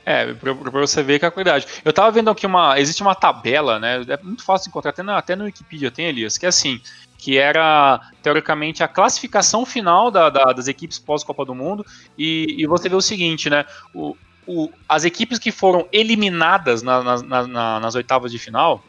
[0.06, 1.66] É, pra, pra, você ver que é a qualidade.
[1.84, 2.80] Eu tava vendo aqui uma.
[2.80, 4.02] Existe uma tabela, né?
[4.08, 6.80] É muito fácil encontrar, até, na, até no Wikipedia tem, Elias, que é assim:
[7.18, 11.84] que era teoricamente a classificação final da, da, das equipes pós-Copa do Mundo.
[12.16, 13.66] E, e, você vê o seguinte, né?
[13.94, 14.16] O,
[14.46, 18.82] o, as equipes que foram eliminadas na, na, na, nas oitavas de final,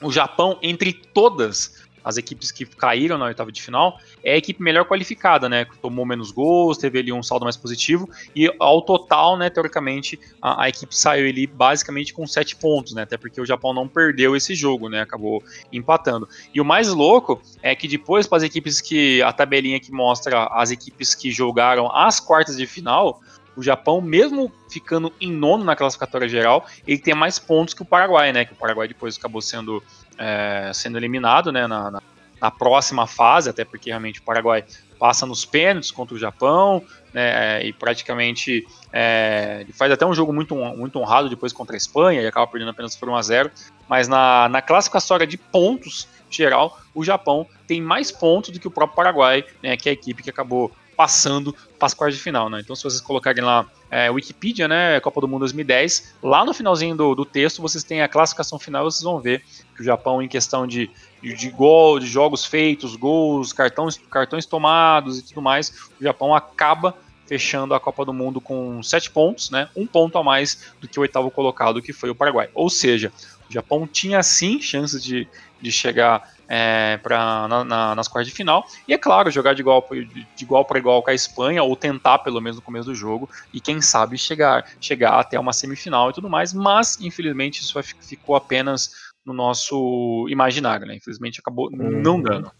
[0.00, 4.62] o Japão, entre todas as equipes que caíram na oitava de final, é a equipe
[4.62, 5.66] melhor qualificada, né?
[5.82, 10.64] Tomou menos gols, teve ali um saldo mais positivo, e ao total, né, teoricamente, a,
[10.64, 13.02] a equipe saiu ali basicamente com sete pontos, né?
[13.02, 15.02] Até porque o Japão não perdeu esse jogo, né?
[15.02, 16.26] Acabou empatando.
[16.54, 19.20] E o mais louco é que depois, para as equipes que.
[19.22, 23.20] a tabelinha que mostra as equipes que jogaram as quartas de final,
[23.58, 27.84] o Japão, mesmo ficando em nono na classificatória geral, ele tem mais pontos que o
[27.84, 28.44] Paraguai, né?
[28.44, 29.82] Que o Paraguai depois acabou sendo,
[30.16, 31.66] é, sendo eliminado, né?
[31.66, 32.02] Na, na,
[32.40, 34.64] na, próxima fase, até porque realmente o Paraguai
[34.96, 37.64] passa nos pênaltis contra o Japão, né?
[37.64, 42.28] E praticamente é, faz até um jogo muito, muito honrado depois contra a Espanha e
[42.28, 43.50] acaba perdendo apenas por 1 a 0
[43.88, 48.70] Mas na, na classificatória de pontos geral, o Japão tem mais pontos do que o
[48.70, 49.76] próprio Paraguai, né?
[49.76, 52.58] Que é a equipe que acabou passando para as quartas de final, né?
[52.58, 56.96] Então, se vocês colocarem lá é, Wikipedia, né, Copa do Mundo 2010, lá no finalzinho
[56.96, 59.44] do, do texto vocês têm a classificação final, vocês vão ver
[59.76, 60.90] que o Japão, em questão de,
[61.22, 65.70] de, de gol, de jogos feitos, gols, cartões, cartões tomados e tudo mais,
[66.00, 66.96] o Japão acaba
[67.28, 69.68] fechando a Copa do Mundo com sete pontos, né?
[69.76, 72.50] Um ponto a mais do que o oitavo colocado, que foi o Paraguai.
[72.54, 73.12] Ou seja,
[73.48, 75.28] o Japão tinha sim chances de,
[75.60, 78.66] de chegar é, pra, na, na, nas quartas de final.
[78.88, 82.18] E é claro, jogar de igual, de igual para igual com a Espanha, ou tentar
[82.18, 86.14] pelo menos no começo do jogo, e quem sabe chegar, chegar até uma semifinal e
[86.14, 86.54] tudo mais.
[86.54, 88.90] Mas, infelizmente, isso ficou apenas
[89.24, 90.96] no nosso imaginário, né?
[90.96, 92.00] Infelizmente acabou uhum.
[92.00, 92.50] não dando.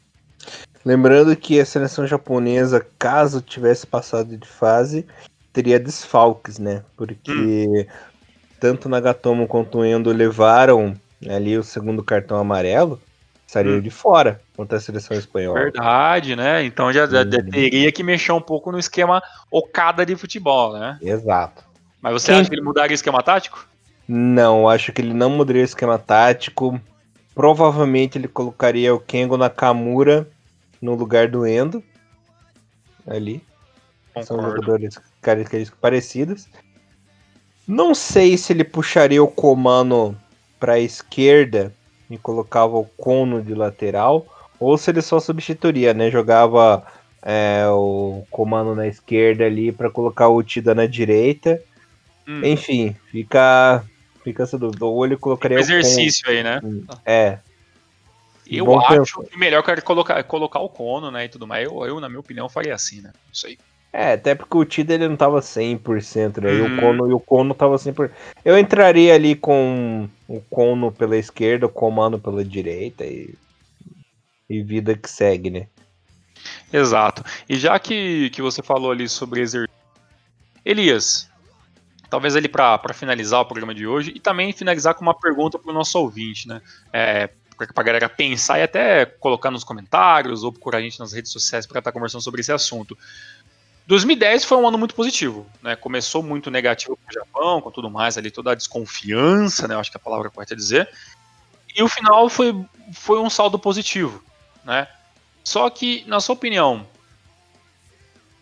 [0.84, 5.06] Lembrando que a seleção japonesa, caso tivesse passado de fase,
[5.52, 6.84] teria desfalques, né?
[6.96, 7.84] Porque hum.
[8.60, 10.94] tanto Nagatomo quanto o Endo levaram
[11.26, 13.00] ali o segundo cartão amarelo,
[13.48, 13.80] estariam hum.
[13.80, 15.58] de fora contra a seleção espanhola.
[15.58, 16.62] Verdade, né?
[16.64, 20.98] Então já, já teria que mexer um pouco no esquema Okada de futebol, né?
[21.00, 21.64] Exato.
[22.02, 22.40] Mas você Quem...
[22.40, 23.66] acha que ele mudaria o esquema tático?
[24.06, 26.78] Não, acho que ele não mudaria o esquema tático.
[27.34, 30.28] Provavelmente ele colocaria o Kengo Nakamura
[30.80, 31.82] no lugar do Endo.
[33.06, 33.42] Ali.
[34.12, 34.26] Concordo.
[34.26, 36.48] São jogadores características parecidas.
[37.66, 40.18] Não sei se ele puxaria o Comano
[40.60, 41.72] para a esquerda
[42.10, 44.26] e colocava o Kono de lateral,
[44.58, 46.10] ou se ele só substituiria, né?
[46.10, 46.84] Jogava
[47.22, 51.62] é, o Comano na esquerda ali para colocar o Tida na direita.
[52.26, 52.44] Hum.
[52.44, 53.84] Enfim, fica
[54.24, 54.84] fica essa dúvida.
[54.84, 56.60] Ou ele colocaria um exercício aí, né?
[57.04, 57.38] É.
[58.46, 61.66] Eu Bom acho que melhor que colocar, colocar o Kono, né, e tudo mais.
[61.66, 63.12] Eu, eu, na minha opinião, faria assim, né?
[63.26, 63.58] Não sei.
[63.92, 66.50] É, até porque o Tida ele não tava 100%, né?
[66.50, 66.54] Hum.
[66.54, 66.80] E o uhum.
[66.80, 68.10] Kono, e o Kono tava 100%.
[68.44, 73.34] Eu entraria ali com o Kono pela esquerda, o Comando pela direita e,
[74.48, 75.66] e vida que segue, né?
[76.72, 77.24] Exato.
[77.48, 79.76] E já que, que você falou ali sobre exercício.
[80.64, 81.30] Elias,
[82.10, 85.70] talvez ali para finalizar o programa de hoje e também finalizar com uma pergunta para
[85.70, 86.60] o nosso ouvinte, né?
[86.92, 91.12] É, para a galera pensar e até colocar nos comentários ou procurar a gente nas
[91.12, 92.96] redes sociais para estar tá conversando sobre esse assunto.
[93.88, 95.74] 2010 foi um ano muito positivo, né?
[95.74, 99.74] Começou muito negativo para o Japão, com tudo mais ali, toda a desconfiança, né?
[99.74, 100.86] Acho que é a palavra correta dizer.
[101.74, 102.54] E o final foi,
[102.92, 104.22] foi um saldo positivo,
[104.62, 104.86] né?
[105.42, 106.86] Só que, na sua opinião,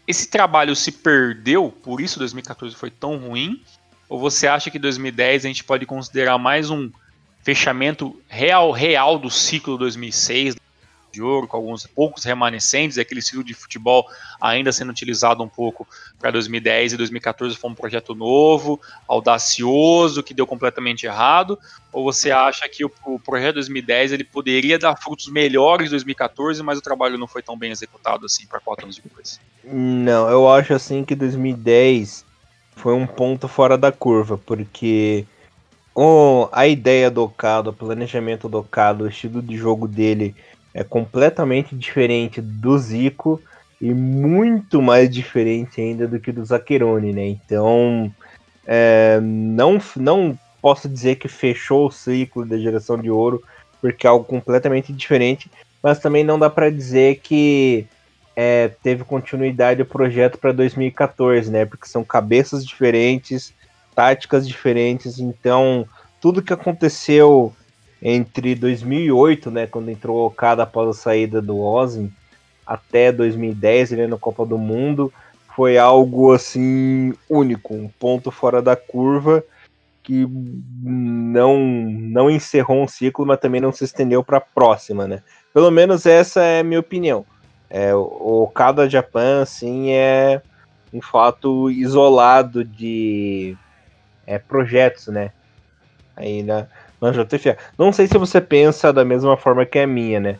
[0.04, 3.62] esse trabalho se perdeu, por isso 2014 foi tão ruim?
[4.08, 6.90] Ou você acha que 2010 a gente pode considerar mais um
[7.44, 10.56] fechamento real real do ciclo 2006,
[11.16, 14.06] de ouro, com alguns poucos remanescentes, aquele estilo de futebol
[14.40, 15.86] ainda sendo utilizado um pouco
[16.18, 21.58] para 2010 e 2014 foi um projeto novo, audacioso, que deu completamente errado?
[21.92, 26.62] Ou você acha que o, o projeto 2010 ele poderia dar frutos melhores em 2014,
[26.62, 29.40] mas o trabalho não foi tão bem executado assim para quatro anos depois?
[29.64, 32.24] Não, eu acho assim que 2010
[32.76, 35.24] foi um ponto fora da curva, porque
[35.94, 40.36] oh, a ideia do Okada, o planejamento do Okada, o estilo de jogo dele
[40.76, 43.40] é completamente diferente do Zico
[43.80, 47.26] e muito mais diferente ainda do que do Zaccheroni, né?
[47.28, 48.12] Então,
[48.66, 53.42] é, não, não posso dizer que fechou o ciclo da geração de ouro,
[53.80, 55.50] porque é algo completamente diferente,
[55.82, 57.86] mas também não dá para dizer que
[58.36, 61.64] é, teve continuidade o projeto para 2014, né?
[61.64, 63.54] Porque são cabeças diferentes,
[63.94, 65.88] táticas diferentes, então
[66.20, 67.54] tudo que aconteceu
[68.08, 72.08] entre 2008, né, quando entrou o Okada após a saída do Ozzy,
[72.64, 75.12] até 2010, ele na Copa do Mundo,
[75.56, 79.42] foi algo assim único, um ponto fora da curva
[80.04, 80.24] que
[80.80, 85.20] não não encerrou um ciclo, mas também não se estendeu para a próxima, né?
[85.52, 87.26] Pelo menos essa é a minha opinião.
[87.68, 90.40] É, o Okada Japan, assim, é
[90.92, 93.56] um fato isolado de
[94.24, 95.32] é, projetos, né?
[96.14, 96.68] Aí na,
[97.00, 97.56] na JFA.
[97.78, 100.36] Não sei se você pensa da mesma forma que a minha, né?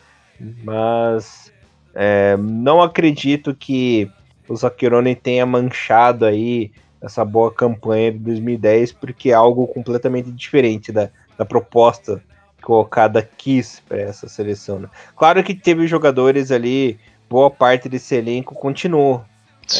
[0.63, 1.51] Mas
[1.93, 4.09] é, não acredito que
[4.47, 10.91] o Zakirone tenha manchado aí essa boa campanha de 2010, porque é algo completamente diferente
[10.91, 12.21] da, da proposta
[12.69, 14.79] Okada quis para essa seleção.
[14.79, 14.89] Né?
[15.15, 16.99] Claro que teve jogadores ali
[17.29, 19.23] boa parte desse elenco continuou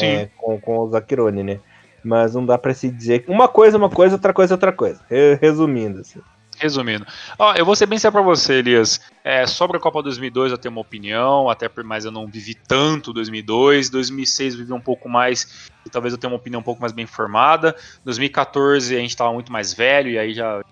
[0.00, 1.60] é, com, com o Zakirone, né?
[2.02, 4.72] Mas não dá para se dizer uma coisa é uma coisa, outra coisa é outra
[4.72, 5.00] coisa.
[5.40, 6.20] Resumindo, assim.
[6.58, 7.06] Resumindo,
[7.38, 9.00] ó, eu vou ser bem sério pra você, Elias.
[9.22, 12.54] É, sobre a Copa 2002 eu tenho uma opinião, até por mais eu não vivi
[12.54, 13.90] tanto 2002.
[13.90, 16.92] 2006 eu vivi um pouco mais e talvez eu tenha uma opinião um pouco mais
[16.92, 17.76] bem formada.
[18.04, 20.62] 2014 a gente tava muito mais velho e aí já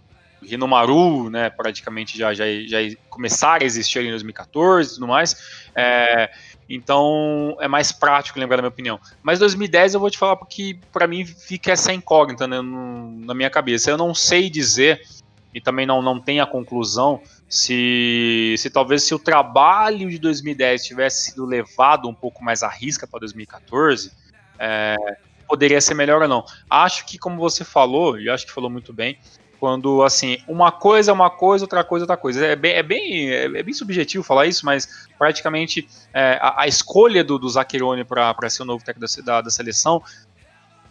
[0.42, 2.78] Rinomaru, né, praticamente já, já, já
[3.08, 5.68] começaram a existir em 2014 e tudo mais.
[5.74, 6.30] É,
[6.68, 9.00] então é mais prático lembrar da minha opinião.
[9.22, 13.34] Mas 2010 eu vou te falar porque para mim fica essa incógnita né, no, na
[13.34, 13.90] minha cabeça.
[13.90, 15.00] Eu não sei dizer
[15.56, 20.84] e também não, não tem a conclusão se, se talvez se o trabalho de 2010
[20.84, 24.12] tivesse sido levado um pouco mais à risca para 2014,
[24.58, 24.96] é,
[25.48, 26.44] poderia ser melhor ou não.
[26.68, 29.18] Acho que, como você falou, e acho que falou muito bem,
[29.58, 32.44] quando assim, uma coisa é uma coisa, outra coisa é outra coisa.
[32.44, 37.24] É bem, é bem, é bem subjetivo falar isso, mas praticamente é, a, a, escolha
[37.24, 40.02] do, do Zaccheroni para ser o novo técnico da, da, da, seleção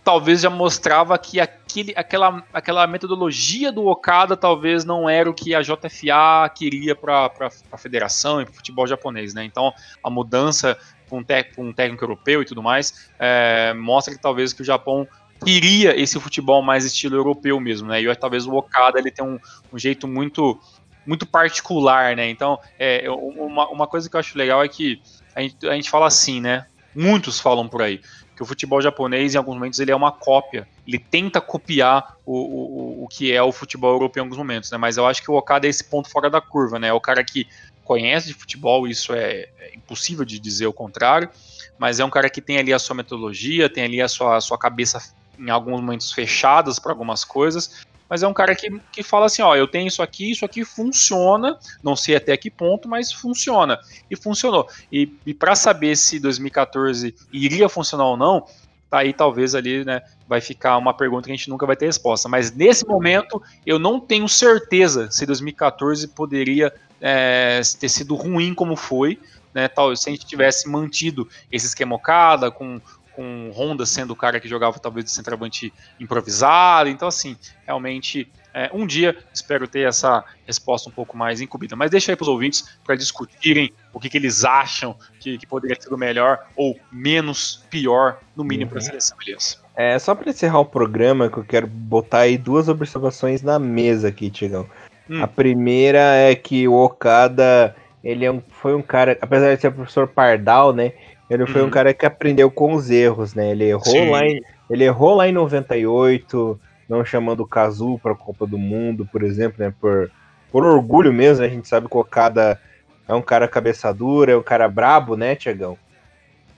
[0.06, 5.56] talvez já mostrava que aquele, aquela, aquela metodologia do Okada talvez não era o que
[5.56, 7.32] a JFA queria para
[7.72, 9.44] a federação e para o futebol japonês, né?
[9.44, 10.78] Então a mudança
[11.10, 11.26] com um,
[11.58, 15.08] um técnico europeu e tudo mais é, mostra que talvez que o Japão
[15.44, 18.00] queria esse futebol mais estilo europeu mesmo, né?
[18.00, 19.40] E talvez o Okada ele tem um,
[19.74, 20.60] um jeito muito
[21.04, 22.30] muito particular, né?
[22.30, 25.02] Então é, uma, uma coisa que eu acho legal é que
[25.36, 26.68] a gente, a gente fala assim, né?
[26.96, 28.00] Muitos falam por aí
[28.36, 30.68] que o futebol japonês, em alguns momentos, ele é uma cópia.
[30.86, 34.78] Ele tenta copiar o, o, o que é o futebol europeu em alguns momentos, né?
[34.78, 36.90] Mas eu acho que o Okada é esse ponto fora da curva, né?
[36.90, 37.48] É o cara que
[37.84, 41.30] conhece de futebol, isso é, é impossível de dizer o contrário,
[41.78, 44.42] mas é um cara que tem ali a sua metodologia, tem ali a sua, a
[44.42, 49.04] sua cabeça em alguns momentos fechadas para algumas coisas, mas é um cara que, que
[49.04, 52.88] fala assim, ó, eu tenho isso aqui, isso aqui funciona, não sei até que ponto,
[52.88, 53.80] mas funciona.
[54.10, 54.68] E funcionou.
[54.92, 58.46] E, e para saber se 2014 iria funcionar ou não,
[58.90, 61.88] tá aí talvez ali, né, vai ficar uma pergunta que a gente nunca vai ter
[61.88, 62.30] resposta.
[62.30, 68.76] Mas nesse momento, eu não tenho certeza se 2014 poderia é, ter sido ruim como
[68.76, 69.20] foi,
[69.54, 72.80] né, tal, se a gente tivesse mantido esse esquema Okada, com
[73.16, 76.90] com Honda sendo o cara que jogava talvez de centroavante improvisado.
[76.90, 81.76] Então, assim, realmente, é, um dia espero ter essa resposta um pouco mais incubida.
[81.76, 85.46] Mas deixa aí para os ouvintes para discutirem o que, que eles acham que, que,
[85.46, 88.70] poderia ser o melhor ou menos pior, no mínimo, uhum.
[88.70, 89.62] para a seleção, Elias.
[89.76, 94.08] É, só para encerrar o programa, que eu quero botar aí duas observações na mesa
[94.08, 94.70] aqui, Tigão.
[95.10, 95.22] Hum.
[95.22, 99.72] A primeira é que o Okada, ele é um, foi um cara, apesar de ser
[99.72, 100.94] professor Pardal, né?
[101.30, 101.68] Ele foi uhum.
[101.68, 103.52] um cara que aprendeu com os erros, né?
[103.52, 108.16] Ele errou lá em, ele errou lá em 98, não chamando o Kazu para a
[108.16, 109.74] Copa do Mundo, por exemplo, né?
[109.80, 110.12] Por,
[110.52, 111.48] por orgulho mesmo, né?
[111.48, 112.60] a gente sabe que o Okada
[113.08, 115.78] é um cara cabeça dura, é um cara brabo, né, Tiagão?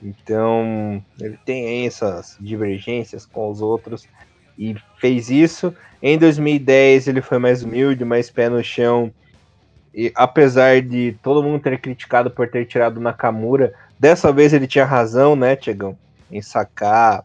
[0.01, 4.07] Então, ele tem essas divergências com os outros
[4.57, 5.73] e fez isso.
[6.01, 9.11] Em 2010, ele foi mais humilde, mais pé no chão.
[9.93, 14.85] E apesar de todo mundo ter criticado por ter tirado Nakamura, Dessa vez ele tinha
[14.85, 15.97] razão, né, Tiagão?
[16.31, 17.23] Em sacar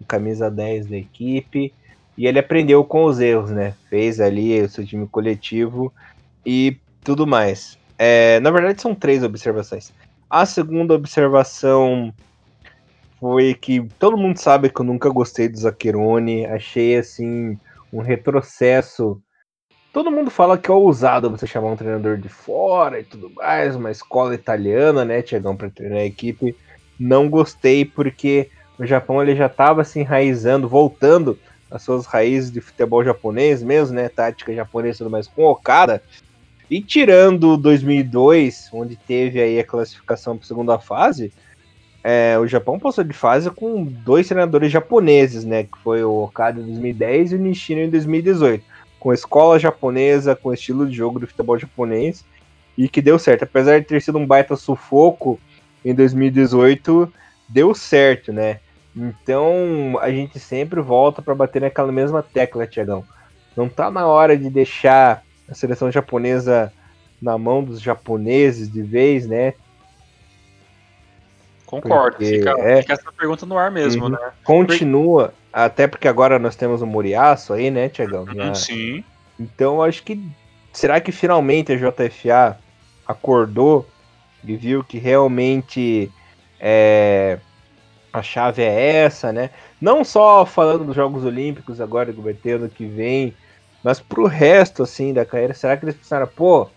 [0.00, 1.72] o camisa 10 da equipe.
[2.16, 3.74] E ele aprendeu com os erros, né?
[3.90, 5.92] Fez ali o seu time coletivo
[6.46, 7.78] e tudo mais.
[7.98, 9.92] É, na verdade, são três observações.
[10.30, 12.12] A segunda observação
[13.20, 16.46] foi que todo mundo sabe que eu nunca gostei do Zaccheroni.
[16.46, 17.58] Achei, assim,
[17.92, 19.20] um retrocesso
[19.94, 23.76] Todo mundo fala que é ousado você chamar um treinador de fora e tudo mais,
[23.76, 26.52] uma escola italiana, né, Tiagão, para treinar a equipe.
[26.98, 31.38] Não gostei porque o Japão ele já estava se enraizando, voltando
[31.70, 36.02] às suas raízes de futebol japonês mesmo, né, tática japonesa tudo mais, com Okada.
[36.68, 41.32] E tirando 2002, onde teve aí a classificação para a segunda fase,
[42.02, 46.60] é, o Japão passou de fase com dois treinadores japoneses, né, que foi o Okada
[46.60, 48.73] em 2010 e o Nishino em 2018
[49.04, 52.24] com escola japonesa, com estilo de jogo do futebol japonês,
[52.76, 53.42] e que deu certo.
[53.42, 55.38] Apesar de ter sido um baita sufoco
[55.84, 57.12] em 2018,
[57.46, 58.60] deu certo, né?
[58.96, 63.04] Então a gente sempre volta para bater naquela mesma tecla, Tiagão.
[63.54, 66.72] Não tá na hora de deixar a seleção japonesa
[67.20, 69.52] na mão dos japoneses de vez, né?
[71.66, 74.10] Concordo, fica, é, fica, essa pergunta no ar mesmo, uhum.
[74.12, 74.32] né?
[74.42, 78.24] Continua, até porque agora nós temos o Muriaço aí, né, Tiagão?
[78.24, 79.04] Uhum, sim.
[79.38, 80.20] Então acho que.
[80.72, 82.58] Será que finalmente a JFA
[83.06, 83.86] acordou
[84.42, 86.10] e viu que realmente
[86.58, 87.38] é,
[88.12, 89.50] a chave é essa, né?
[89.80, 93.32] Não só falando dos Jogos Olímpicos agora ter ano que vem,
[93.84, 96.68] mas pro resto assim da carreira, será que eles pensaram, pô,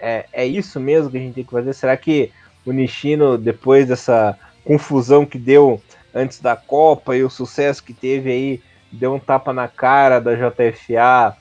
[0.00, 1.72] é, é isso mesmo que a gente tem que fazer?
[1.72, 2.32] Será que
[2.66, 5.80] o Nishino, depois dessa confusão que deu
[6.14, 10.34] antes da Copa e o sucesso que teve aí, deu um tapa na cara da
[10.34, 11.36] JFA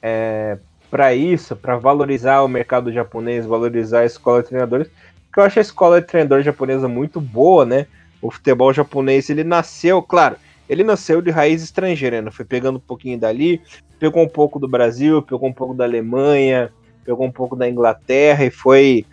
[0.00, 0.58] é,
[0.90, 4.88] para isso, para valorizar o mercado japonês, valorizar a escola de treinadores,
[5.32, 7.86] que eu acho a escola de treinador japonesa muito boa, né?
[8.20, 10.36] O futebol japonês, ele nasceu, claro,
[10.68, 12.30] ele nasceu de raiz estrangeira, né?
[12.30, 13.60] Foi pegando um pouquinho dali,
[13.98, 16.70] pegou um pouco do Brasil, pegou um pouco da Alemanha,
[17.04, 19.04] pegou um pouco da Inglaterra e foi.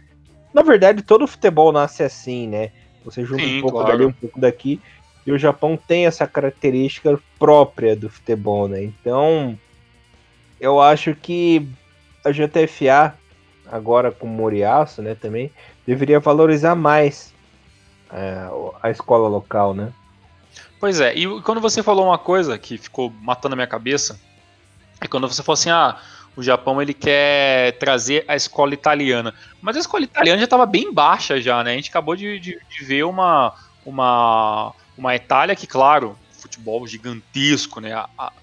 [0.54, 2.72] Na verdade, todo futebol nasce assim, né?
[3.06, 3.92] Você junta Sim, um pouco claro.
[3.92, 4.82] dali, um pouco daqui.
[5.26, 8.84] E o Japão tem essa característica própria do futebol, né?
[8.84, 9.58] Então,
[10.60, 11.68] eu acho que
[12.26, 13.16] a JFA,
[13.72, 15.52] agora com o Moriaço, né, também,
[15.86, 17.34] deveria valorizar mais
[18.12, 18.50] é,
[18.82, 19.92] a escola local, né?
[20.80, 24.20] Pois é, e quando você falou uma coisa que ficou matando a minha cabeça,
[25.02, 25.98] é quando você falou assim, ah,
[26.36, 29.34] o Japão ele quer trazer a escola italiana.
[29.62, 31.74] Mas a escola italiana já estava bem baixa já, né?
[31.74, 33.54] A gente acabou de, de, de ver uma,
[33.86, 37.94] uma, uma Itália que, claro, futebol gigantesco, né?
[37.94, 38.34] A, a,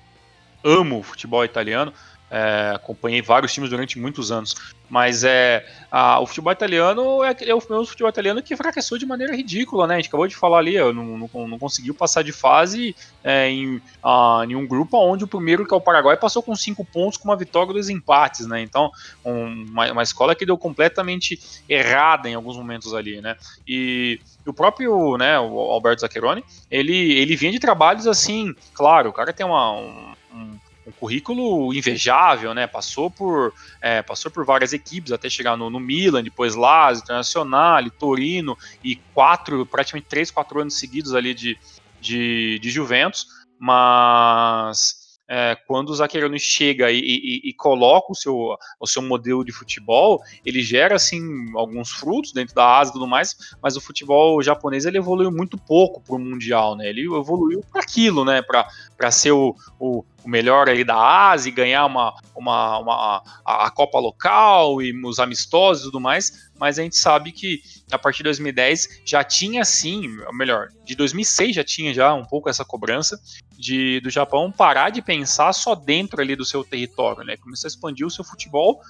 [0.64, 1.92] amo o futebol italiano,
[2.30, 4.54] é, acompanhei vários times durante muitos anos,
[4.88, 9.06] mas é a, o futebol italiano é, é, o mesmo futebol italiano que fracassou de
[9.06, 9.94] maneira ridícula, né?
[9.94, 13.80] A gente acabou de falar ali, não, não, não conseguiu passar de fase é, em,
[14.02, 17.16] a, em, um grupo onde o primeiro, que é o Paraguai, passou com cinco pontos
[17.16, 18.60] com uma vitória dos empates, né?
[18.60, 18.90] Então,
[19.24, 23.36] um, uma, uma, escola que deu completamente errada em alguns momentos ali, né?
[23.66, 29.12] E o próprio, né, o Alberto Zaccheroni, ele, ele vinha de trabalhos assim, claro, o
[29.12, 32.66] cara tem uma, um, um um currículo invejável, né?
[32.66, 37.90] Passou por, é, passou por várias equipes até chegar no, no Milan, depois Lazio, Internacional,
[37.90, 41.58] Torino e quatro, praticamente três, quatro anos seguidos ali de,
[42.00, 43.26] de, de Juventus,
[43.58, 49.44] mas é, quando o Zaccheroni chega e, e, e, coloca o seu, o seu modelo
[49.44, 51.20] de futebol, ele gera assim
[51.56, 55.58] alguns frutos dentro da Ásia e tudo mais, mas o futebol japonês ele evoluiu muito
[55.58, 56.88] pouco para o mundial, né?
[56.88, 58.40] Ele evoluiu para aquilo, né?
[58.40, 63.66] Para ser o, o, o, melhor ali da Ásia e ganhar uma, uma, uma a,
[63.66, 67.60] a Copa local e os amistosos e tudo mais, mas a gente sabe que
[67.90, 72.24] a partir de 2010 já tinha sim, ou melhor, de 2006 já tinha já um
[72.24, 73.20] pouco essa cobrança
[73.58, 77.36] de do Japão parar de pensar só dentro ali do seu território, né?
[77.36, 78.80] Começou a expandir o seu futebol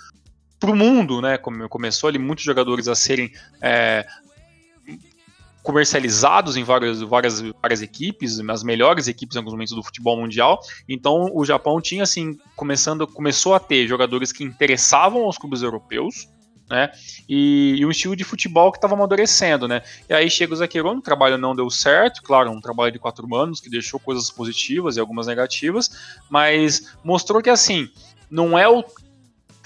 [0.59, 1.39] para o mundo, né?
[1.39, 4.07] Começou ali muitos jogadores a serem é,
[5.63, 10.61] comercializados em várias, várias, várias equipes, as melhores equipes em alguns momentos do futebol mundial.
[10.89, 16.29] Então o Japão tinha assim começando, começou a ter jogadores que interessavam aos clubes europeus
[16.69, 16.91] né?
[17.29, 19.83] E, e um estilo de futebol que estava amadurecendo, né?
[20.09, 23.33] E aí chega o Zaqueiro, o trabalho não deu certo, claro, um trabalho de quatro
[23.35, 25.91] anos que deixou coisas positivas e algumas negativas,
[26.29, 27.89] mas mostrou que assim
[28.31, 28.85] não é o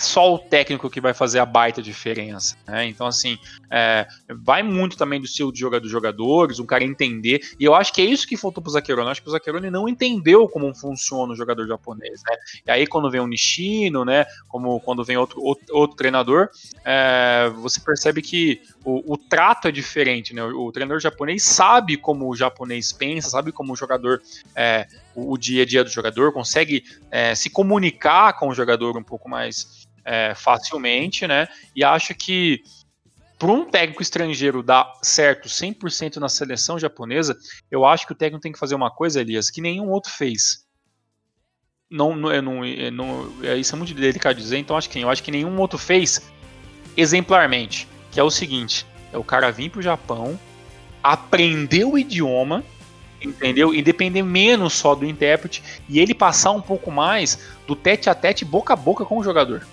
[0.00, 2.56] só o técnico que vai fazer a baita diferença.
[2.66, 2.86] Né?
[2.86, 3.38] Então, assim,
[3.70, 7.40] é, vai muito também do de jogador dos jogadores, um cara entender.
[7.58, 9.10] E eu acho que é isso que faltou pro Zaccheroni.
[9.10, 12.20] Acho que o Zaccheroni não entendeu como funciona o jogador japonês.
[12.28, 12.36] Né?
[12.66, 14.24] E aí, quando vem o Nishino, né?
[14.48, 16.48] Como quando vem outro, outro, outro treinador,
[16.84, 20.34] é, você percebe que o, o, trato é diferente.
[20.34, 20.42] Né?
[20.42, 24.22] O, o, treinador japonês sabe como o japonês pensa, sabe como o jogador.
[24.54, 28.96] É, o, o dia a dia do jogador, consegue é, se comunicar com o jogador
[28.96, 31.46] um pouco mais é, facilmente, né?
[31.74, 32.60] E acho que
[33.38, 37.38] para um técnico estrangeiro dar certo 100% na seleção japonesa,
[37.70, 40.66] eu acho que o técnico tem que fazer uma coisa, Elias, que nenhum outro fez.
[41.88, 42.60] Não, não, não,
[42.92, 45.56] não é, isso é muito delicado de dizer, então acho que eu acho que nenhum
[45.60, 46.20] outro fez
[46.96, 50.38] exemplarmente, que é o seguinte: é o cara vir para o Japão,
[51.02, 52.64] aprender o idioma,
[53.22, 53.72] entendeu?
[53.72, 58.14] E depender menos só do intérprete e ele passar um pouco mais do tete a
[58.14, 59.64] tete, boca a boca com o jogador.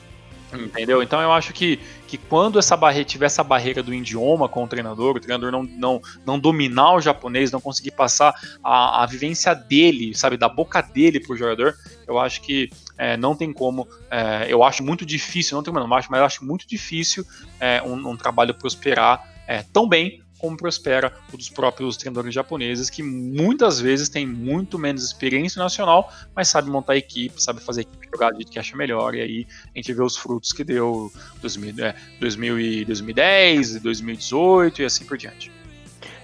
[0.53, 1.03] Entendeu?
[1.03, 1.77] Então eu acho que,
[2.07, 5.63] que quando essa barreira tiver essa barreira do idioma com o treinador, o treinador não,
[5.63, 8.33] não, não dominar o japonês, não conseguir passar
[8.63, 11.75] a, a vivência dele, sabe, da boca dele pro jogador,
[12.07, 13.87] eu acho que é, não tem como.
[14.09, 17.25] É, eu acho muito difícil, não não acho, mas eu acho muito difícil
[17.59, 22.89] é, um, um, trabalho prosperar é, tão bem como prospera o dos próprios treinadores japoneses,
[22.89, 28.07] que muitas vezes têm muito menos experiência nacional, mas sabe montar equipe, sabe fazer equipe
[28.11, 31.11] jogar do jeito que acha melhor, e aí a gente vê os frutos que deu
[31.41, 35.51] 2000, é, 2000 2010, 2018 e assim por diante.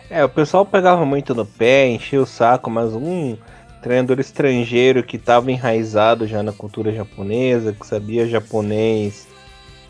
[0.09, 3.37] É, o pessoal pegava muito no pé, enchia o saco, mas um
[3.81, 9.27] treinador estrangeiro que estava enraizado já na cultura japonesa, que sabia japonês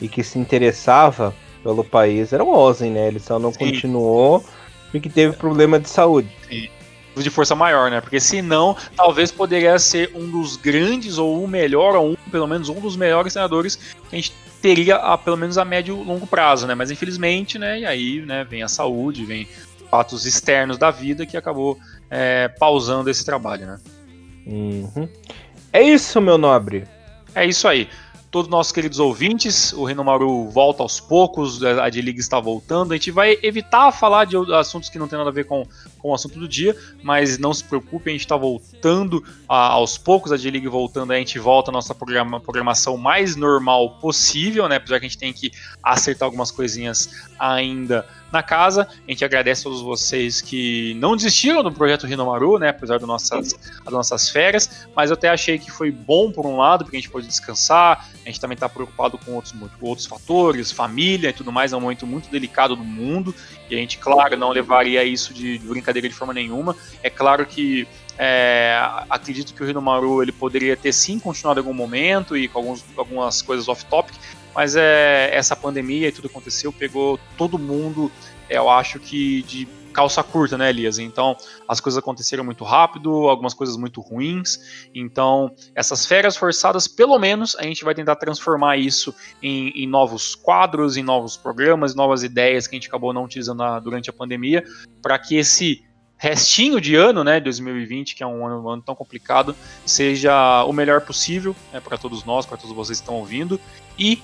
[0.01, 1.33] e que se interessava
[1.63, 3.07] pelo país era o Ozen, né?
[3.07, 3.59] Ele só não Sim.
[3.59, 4.43] continuou
[4.91, 6.29] porque teve problema de saúde.
[6.47, 6.69] Sim.
[7.15, 8.01] De força maior, né?
[8.01, 12.69] Porque senão, talvez poderia ser um dos grandes, ou o melhor, ou um, pelo menos
[12.69, 16.25] um dos melhores treinadores que a gente teria, a, pelo menos a médio e longo
[16.25, 16.75] prazo, né?
[16.75, 17.79] Mas infelizmente, né?
[17.79, 19.47] E aí, né, vem a saúde, vem
[19.89, 21.77] fatos externos da vida que acabou
[22.09, 23.79] é, pausando esse trabalho, né?
[24.45, 25.07] Uhum.
[25.71, 26.85] É isso, meu nobre.
[27.35, 27.87] É isso aí
[28.33, 29.71] todos os nossos queridos ouvintes.
[29.73, 32.91] O Renomaru volta aos poucos, a D-League está voltando.
[32.91, 35.63] A gente vai evitar falar de assuntos que não tem nada a ver com,
[35.99, 39.99] com o assunto do dia, mas não se preocupe, a gente está voltando a, aos
[39.99, 44.77] poucos, a D-League voltando, a gente volta a nossa programa, programação mais normal possível, né?
[44.77, 45.51] Apesar que a gente tem que
[45.83, 48.03] acertar algumas coisinhas ainda
[48.33, 48.87] na casa.
[49.07, 52.69] A gente agradece a todos vocês que não desistiram do projeto Rinomaru, né?
[52.69, 53.53] Apesar das nossas,
[53.83, 54.87] das nossas férias.
[54.95, 58.09] Mas eu até achei que foi bom por um lado, porque a gente pôde descansar.
[58.25, 61.71] A gente também está preocupado com outros, outros fatores, família e tudo mais.
[61.71, 63.33] É um momento muito delicado do mundo.
[63.69, 66.75] E a gente, claro, não levaria isso de, de brincadeira de forma nenhuma.
[67.01, 68.77] É claro que é,
[69.09, 72.83] acredito que o Rinomaru ele poderia ter sim continuado em algum momento e com alguns,
[72.95, 74.15] algumas coisas off-topic,
[74.53, 78.11] mas é, essa pandemia e tudo aconteceu, pegou todo mundo,
[78.49, 80.97] eu acho que de calça curta, né, Elias?
[80.97, 81.37] Então,
[81.67, 84.87] as coisas aconteceram muito rápido, algumas coisas muito ruins.
[84.93, 90.35] Então, essas férias forçadas, pelo menos, a gente vai tentar transformar isso em, em novos
[90.35, 94.13] quadros, em novos programas, novas ideias que a gente acabou não utilizando na, durante a
[94.13, 94.63] pandemia,
[95.01, 95.85] para que esse
[96.17, 100.71] restinho de ano, né, 2020, que é um ano, um ano tão complicado, seja o
[100.71, 103.59] melhor possível né, para todos nós, para todos vocês que estão ouvindo.
[103.99, 104.21] E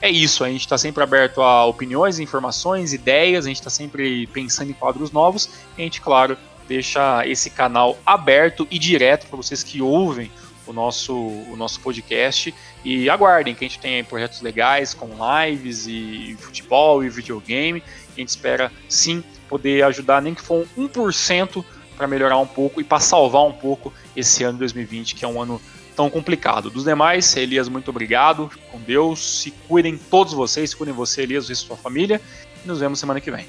[0.00, 4.26] é isso, a gente está sempre aberto a opiniões, informações, ideias, a gente está sempre
[4.28, 5.50] pensando em quadros novos.
[5.76, 6.36] A gente, claro,
[6.68, 10.30] deixa esse canal aberto e direto para vocês que ouvem
[10.66, 12.54] o nosso, o nosso podcast.
[12.84, 15.08] E aguardem que a gente tem projetos legais com
[15.44, 17.82] lives e futebol e videogame.
[18.14, 21.64] A gente espera sim poder ajudar, nem que for um 1%
[21.96, 25.42] para melhorar um pouco e para salvar um pouco esse ano 2020, que é um
[25.42, 25.60] ano
[25.98, 26.70] tão complicado.
[26.70, 28.48] Dos demais, Elias, muito obrigado.
[28.70, 29.40] Com Deus.
[29.40, 32.20] Se cuidem todos vocês, se cuidem você, Elias, e sua família.
[32.64, 33.46] E nos vemos semana que vem.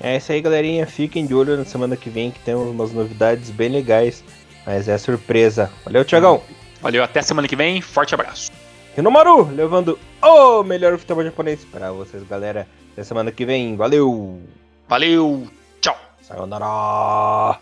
[0.00, 0.86] É isso aí, galerinha.
[0.86, 4.22] Fiquem de olho na semana que vem, que temos umas novidades bem legais.
[4.64, 5.68] Mas é surpresa.
[5.84, 6.42] Valeu, Tiagão.
[6.80, 7.80] Valeu, até semana que vem.
[7.80, 8.52] Forte abraço.
[8.94, 12.68] Rinomaru, levando o melhor futebol japonês para vocês, galera.
[12.92, 13.74] Até semana que vem.
[13.74, 14.40] Valeu.
[14.88, 15.48] Valeu.
[15.80, 15.98] Tchau.
[16.22, 17.58] Sayonara.